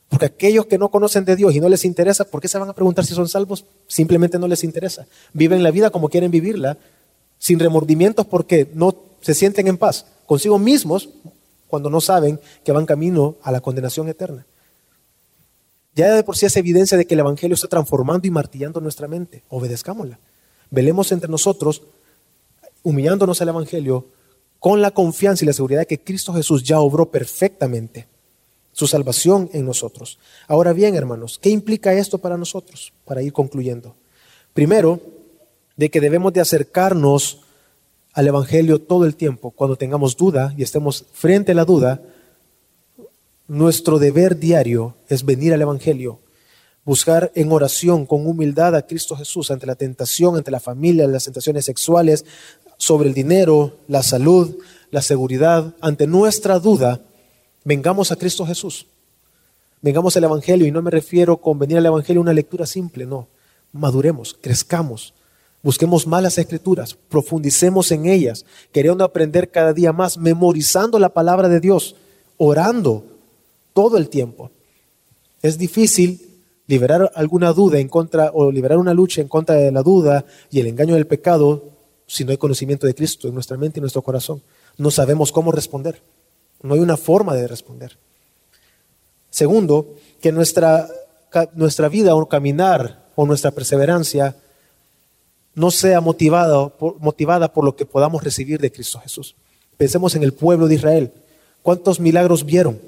Porque 0.09 0.27
aquellos 0.27 0.67
que 0.67 0.77
no 0.77 0.89
conocen 0.89 1.25
de 1.25 1.35
Dios 1.35 1.55
y 1.55 1.59
no 1.59 1.69
les 1.69 1.85
interesa, 1.85 2.25
¿por 2.25 2.39
qué 2.39 2.47
se 2.47 2.59
van 2.59 2.69
a 2.69 2.73
preguntar 2.73 3.05
si 3.05 3.15
son 3.15 3.27
salvos? 3.27 3.65
Simplemente 3.87 4.37
no 4.37 4.47
les 4.47 4.63
interesa. 4.63 5.07
Viven 5.33 5.63
la 5.63 5.71
vida 5.71 5.89
como 5.89 6.09
quieren 6.09 6.29
vivirla, 6.29 6.77
sin 7.39 7.59
remordimientos 7.59 8.25
porque 8.27 8.69
no 8.73 8.95
se 9.23 9.33
sienten 9.33 9.67
en 9.67 9.77
paz 9.77 10.05
consigo 10.25 10.59
mismos 10.59 11.09
cuando 11.67 11.89
no 11.89 12.01
saben 12.01 12.39
que 12.63 12.71
van 12.71 12.85
camino 12.85 13.37
a 13.41 13.51
la 13.51 13.61
condenación 13.61 14.07
eterna. 14.07 14.45
Ya 15.95 16.13
de 16.13 16.23
por 16.23 16.37
sí 16.37 16.45
es 16.45 16.55
evidencia 16.57 16.97
de 16.97 17.05
que 17.05 17.13
el 17.13 17.21
Evangelio 17.21 17.55
está 17.55 17.67
transformando 17.67 18.27
y 18.27 18.31
martillando 18.31 18.81
nuestra 18.81 19.07
mente. 19.07 19.43
Obedezcámosla. 19.49 20.19
Velemos 20.69 21.11
entre 21.11 21.29
nosotros, 21.29 21.83
humillándonos 22.81 23.41
al 23.41 23.49
Evangelio, 23.49 24.07
con 24.59 24.81
la 24.81 24.91
confianza 24.91 25.45
y 25.45 25.47
la 25.47 25.53
seguridad 25.53 25.81
de 25.81 25.87
que 25.87 25.99
Cristo 25.99 26.33
Jesús 26.33 26.63
ya 26.63 26.79
obró 26.79 27.09
perfectamente 27.11 28.07
su 28.71 28.87
salvación 28.87 29.49
en 29.53 29.65
nosotros. 29.65 30.19
Ahora 30.47 30.73
bien, 30.73 30.95
hermanos, 30.95 31.37
¿qué 31.39 31.49
implica 31.49 31.93
esto 31.93 32.17
para 32.17 32.37
nosotros? 32.37 32.91
Para 33.05 33.21
ir 33.21 33.31
concluyendo. 33.31 33.95
Primero, 34.53 34.99
de 35.75 35.89
que 35.89 36.01
debemos 36.01 36.33
de 36.33 36.41
acercarnos 36.41 37.41
al 38.13 38.27
Evangelio 38.27 38.79
todo 38.79 39.05
el 39.05 39.15
tiempo. 39.15 39.51
Cuando 39.51 39.75
tengamos 39.75 40.15
duda 40.15 40.53
y 40.57 40.63
estemos 40.63 41.05
frente 41.11 41.51
a 41.51 41.55
la 41.55 41.65
duda, 41.65 42.01
nuestro 43.47 43.99
deber 43.99 44.39
diario 44.39 44.95
es 45.09 45.25
venir 45.25 45.53
al 45.53 45.61
Evangelio, 45.61 46.19
buscar 46.85 47.31
en 47.35 47.51
oración 47.51 48.05
con 48.05 48.25
humildad 48.25 48.75
a 48.75 48.85
Cristo 48.85 49.15
Jesús 49.15 49.51
ante 49.51 49.65
la 49.65 49.75
tentación, 49.75 50.35
ante 50.35 50.51
la 50.51 50.59
familia, 50.59 51.07
las 51.07 51.25
tentaciones 51.25 51.65
sexuales, 51.65 52.25
sobre 52.77 53.07
el 53.07 53.13
dinero, 53.13 53.77
la 53.87 54.03
salud, 54.03 54.57
la 54.91 55.01
seguridad, 55.01 55.73
ante 55.81 56.07
nuestra 56.07 56.59
duda, 56.59 57.01
vengamos 57.63 58.11
a 58.11 58.15
Cristo 58.15 58.45
Jesús. 58.45 58.87
Vengamos 59.81 60.15
al 60.15 60.25
Evangelio 60.25 60.65
y 60.67 60.71
no 60.71 60.81
me 60.81 60.91
refiero 60.91 61.37
con 61.37 61.59
venir 61.59 61.77
al 61.77 61.85
Evangelio 61.85 62.21
una 62.21 62.33
lectura 62.33 62.65
simple, 62.65 63.05
no. 63.05 63.27
Maduremos, 63.71 64.37
crezcamos, 64.39 65.13
busquemos 65.63 66.05
malas 66.05 66.37
escrituras, 66.37 66.95
profundicemos 67.09 67.91
en 67.91 68.05
ellas, 68.05 68.45
queriendo 68.71 69.03
aprender 69.03 69.49
cada 69.49 69.73
día 69.73 69.93
más, 69.93 70.17
memorizando 70.17 70.99
la 70.99 71.09
palabra 71.09 71.47
de 71.47 71.61
Dios, 71.61 71.95
orando 72.37 73.05
todo 73.73 73.97
el 73.97 74.09
tiempo. 74.09 74.51
Es 75.41 75.57
difícil 75.57 76.29
liberar 76.67 77.11
alguna 77.15 77.53
duda 77.53 77.79
en 77.79 77.87
contra 77.87 78.31
o 78.33 78.51
liberar 78.51 78.77
una 78.77 78.93
lucha 78.93 79.21
en 79.21 79.27
contra 79.27 79.55
de 79.55 79.71
la 79.71 79.81
duda 79.81 80.25
y 80.51 80.59
el 80.59 80.67
engaño 80.67 80.95
del 80.95 81.07
pecado 81.07 81.63
si 82.05 82.25
no 82.25 82.31
hay 82.31 82.37
conocimiento 82.37 82.85
de 82.85 82.93
Cristo 82.93 83.27
en 83.27 83.33
nuestra 83.33 83.57
mente 83.57 83.79
y 83.79 83.81
nuestro 83.81 84.01
corazón. 84.01 84.41
No 84.77 84.91
sabemos 84.91 85.31
cómo 85.31 85.51
responder. 85.51 86.01
No 86.61 86.73
hay 86.73 86.79
una 86.79 86.97
forma 86.97 87.33
de 87.35 87.47
responder. 87.47 87.97
Segundo, 89.29 89.95
que 90.21 90.31
nuestra, 90.31 90.87
nuestra 91.53 91.89
vida 91.89 92.15
o 92.15 92.27
caminar 92.27 93.05
o 93.15 93.25
nuestra 93.25 93.51
perseverancia 93.51 94.35
no 95.55 95.71
sea 95.71 96.01
motivada 96.01 96.69
por, 96.69 96.99
motivada 96.99 97.51
por 97.51 97.63
lo 97.63 97.75
que 97.75 97.85
podamos 97.85 98.23
recibir 98.23 98.59
de 98.59 98.71
Cristo 98.71 98.99
Jesús. 98.99 99.35
Pensemos 99.77 100.15
en 100.15 100.23
el 100.23 100.33
pueblo 100.33 100.67
de 100.67 100.75
Israel. 100.75 101.11
¿Cuántos 101.61 101.99
milagros 101.99 102.45
vieron? 102.45 102.79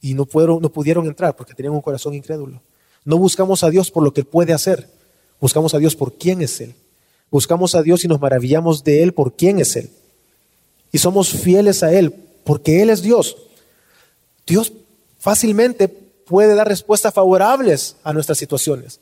Y 0.00 0.14
no, 0.14 0.26
fueron, 0.26 0.60
no 0.60 0.70
pudieron 0.70 1.06
entrar 1.06 1.36
porque 1.36 1.54
tenían 1.54 1.74
un 1.74 1.80
corazón 1.80 2.14
incrédulo. 2.14 2.60
No 3.04 3.18
buscamos 3.18 3.62
a 3.62 3.70
Dios 3.70 3.90
por 3.90 4.02
lo 4.02 4.12
que 4.12 4.24
puede 4.24 4.52
hacer. 4.52 4.88
Buscamos 5.40 5.74
a 5.74 5.78
Dios 5.78 5.96
por 5.96 6.14
quién 6.14 6.42
es 6.42 6.60
Él. 6.60 6.74
Buscamos 7.30 7.74
a 7.74 7.82
Dios 7.82 8.04
y 8.04 8.08
nos 8.08 8.20
maravillamos 8.20 8.84
de 8.84 9.02
Él 9.02 9.14
por 9.14 9.34
quién 9.34 9.58
es 9.58 9.76
Él. 9.76 9.90
Y 10.92 10.98
somos 10.98 11.30
fieles 11.30 11.82
a 11.82 11.92
Él 11.92 12.14
porque 12.44 12.82
Él 12.82 12.90
es 12.90 13.02
Dios. 13.02 13.36
Dios 14.46 14.72
fácilmente 15.18 15.88
puede 15.88 16.54
dar 16.54 16.68
respuestas 16.68 17.14
favorables 17.14 17.96
a 18.04 18.12
nuestras 18.12 18.38
situaciones. 18.38 19.00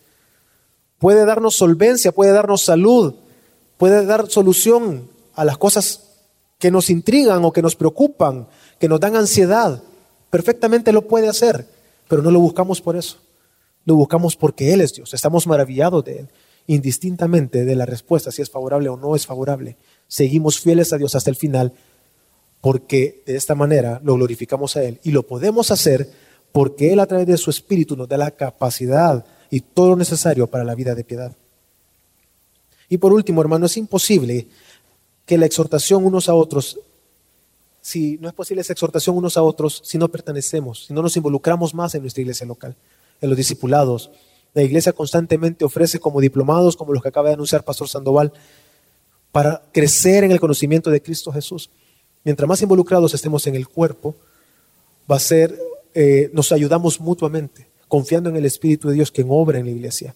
Puede 1.00 1.24
darnos 1.24 1.56
solvencia, 1.56 2.12
puede 2.12 2.30
darnos 2.30 2.62
salud, 2.62 3.14
puede 3.78 4.04
dar 4.04 4.30
solución 4.30 5.08
a 5.34 5.44
las 5.44 5.58
cosas 5.58 6.10
que 6.58 6.70
nos 6.70 6.90
intrigan 6.90 7.44
o 7.44 7.52
que 7.52 7.62
nos 7.62 7.74
preocupan, 7.74 8.46
que 8.78 8.88
nos 8.88 9.00
dan 9.00 9.16
ansiedad. 9.16 9.82
Perfectamente 10.28 10.92
lo 10.92 11.08
puede 11.08 11.28
hacer, 11.28 11.66
pero 12.06 12.22
no 12.22 12.30
lo 12.30 12.38
buscamos 12.38 12.82
por 12.82 12.96
eso. 12.96 13.16
Lo 13.86 13.96
buscamos 13.96 14.36
porque 14.36 14.74
Él 14.74 14.82
es 14.82 14.92
Dios. 14.92 15.14
Estamos 15.14 15.46
maravillados 15.46 16.04
de 16.04 16.18
Él 16.18 16.28
indistintamente 16.66 17.64
de 17.64 17.74
la 17.74 17.86
respuesta, 17.86 18.30
si 18.30 18.42
es 18.42 18.50
favorable 18.50 18.90
o 18.90 18.96
no 18.96 19.16
es 19.16 19.26
favorable. 19.26 19.76
Seguimos 20.06 20.60
fieles 20.60 20.92
a 20.92 20.98
Dios 20.98 21.14
hasta 21.14 21.30
el 21.30 21.36
final 21.36 21.72
porque 22.60 23.22
de 23.26 23.36
esta 23.36 23.54
manera 23.54 24.00
lo 24.04 24.14
glorificamos 24.14 24.76
a 24.76 24.84
Él 24.84 25.00
y 25.02 25.12
lo 25.12 25.26
podemos 25.26 25.70
hacer 25.70 26.10
porque 26.52 26.92
Él 26.92 27.00
a 27.00 27.06
través 27.06 27.26
de 27.26 27.38
su 27.38 27.50
Espíritu 27.50 27.96
nos 27.96 28.06
da 28.06 28.18
la 28.18 28.30
capacidad 28.32 29.24
y 29.50 29.60
todo 29.60 29.90
lo 29.90 29.96
necesario 29.96 30.46
para 30.46 30.64
la 30.64 30.74
vida 30.74 30.94
de 30.94 31.04
piedad. 31.04 31.36
Y 32.88 32.98
por 32.98 33.12
último, 33.12 33.40
hermano, 33.40 33.66
es 33.66 33.76
imposible 33.76 34.46
que 35.26 35.38
la 35.38 35.46
exhortación 35.46 36.04
unos 36.04 36.28
a 36.28 36.34
otros, 36.34 36.78
si 37.80 38.18
no 38.18 38.28
es 38.28 38.34
posible 38.34 38.62
esa 38.62 38.72
exhortación 38.72 39.16
unos 39.16 39.36
a 39.36 39.42
otros, 39.42 39.80
si 39.84 39.96
no 39.96 40.08
pertenecemos, 40.08 40.86
si 40.86 40.94
no 40.94 41.02
nos 41.02 41.16
involucramos 41.16 41.72
más 41.74 41.94
en 41.94 42.02
nuestra 42.02 42.22
iglesia 42.22 42.46
local, 42.46 42.76
en 43.20 43.28
los 43.28 43.36
discipulados, 43.36 44.10
la 44.54 44.62
iglesia 44.62 44.92
constantemente 44.92 45.64
ofrece 45.64 46.00
como 46.00 46.20
diplomados, 46.20 46.76
como 46.76 46.92
los 46.92 47.02
que 47.02 47.08
acaba 47.08 47.28
de 47.28 47.34
anunciar 47.34 47.64
Pastor 47.64 47.88
Sandoval, 47.88 48.32
para 49.30 49.62
crecer 49.72 50.24
en 50.24 50.32
el 50.32 50.40
conocimiento 50.40 50.90
de 50.90 51.00
Cristo 51.00 51.30
Jesús. 51.30 51.70
Mientras 52.24 52.48
más 52.48 52.60
involucrados 52.60 53.14
estemos 53.14 53.46
en 53.46 53.54
el 53.54 53.68
cuerpo, 53.68 54.16
va 55.08 55.16
a 55.16 55.20
ser, 55.20 55.56
eh, 55.94 56.30
nos 56.32 56.50
ayudamos 56.50 57.00
mutuamente, 57.00 57.69
confiando 57.90 58.30
en 58.30 58.36
el 58.36 58.46
Espíritu 58.46 58.88
de 58.88 58.94
Dios 58.94 59.10
que 59.10 59.26
obra 59.28 59.58
en 59.58 59.66
la 59.66 59.72
iglesia. 59.72 60.14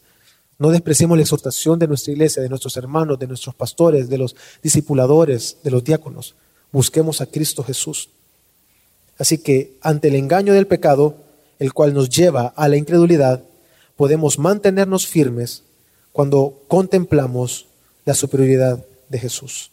No 0.59 0.71
despreciemos 0.71 1.19
la 1.19 1.23
exhortación 1.23 1.79
de 1.79 1.89
nuestra 1.89 2.13
iglesia, 2.13 2.41
de 2.41 2.49
nuestros 2.49 2.77
hermanos, 2.77 3.19
de 3.19 3.27
nuestros 3.27 3.55
pastores, 3.55 4.09
de 4.09 4.17
los 4.17 4.37
discipuladores, 4.63 5.59
de 5.65 5.71
los 5.73 5.83
diáconos. 5.83 6.37
Busquemos 6.71 7.21
a 7.21 7.27
Cristo 7.27 7.65
Jesús. 7.65 8.09
Así 9.19 9.39
que 9.39 9.77
ante 9.81 10.09
el 10.09 10.15
engaño 10.15 10.55
del 10.55 10.69
pecado, 10.69 11.17
el 11.59 11.73
cual 11.73 11.93
nos 11.93 12.09
lleva 12.09 12.55
a 12.57 12.69
la 12.69 12.77
incredulidad, 12.77 13.43
podemos 13.97 14.39
mantenernos 14.39 15.07
firmes 15.07 15.65
cuando 16.13 16.63
contemplamos 16.69 17.67
la 18.05 18.15
superioridad 18.15 18.85
de 19.09 19.19
Jesús. 19.19 19.73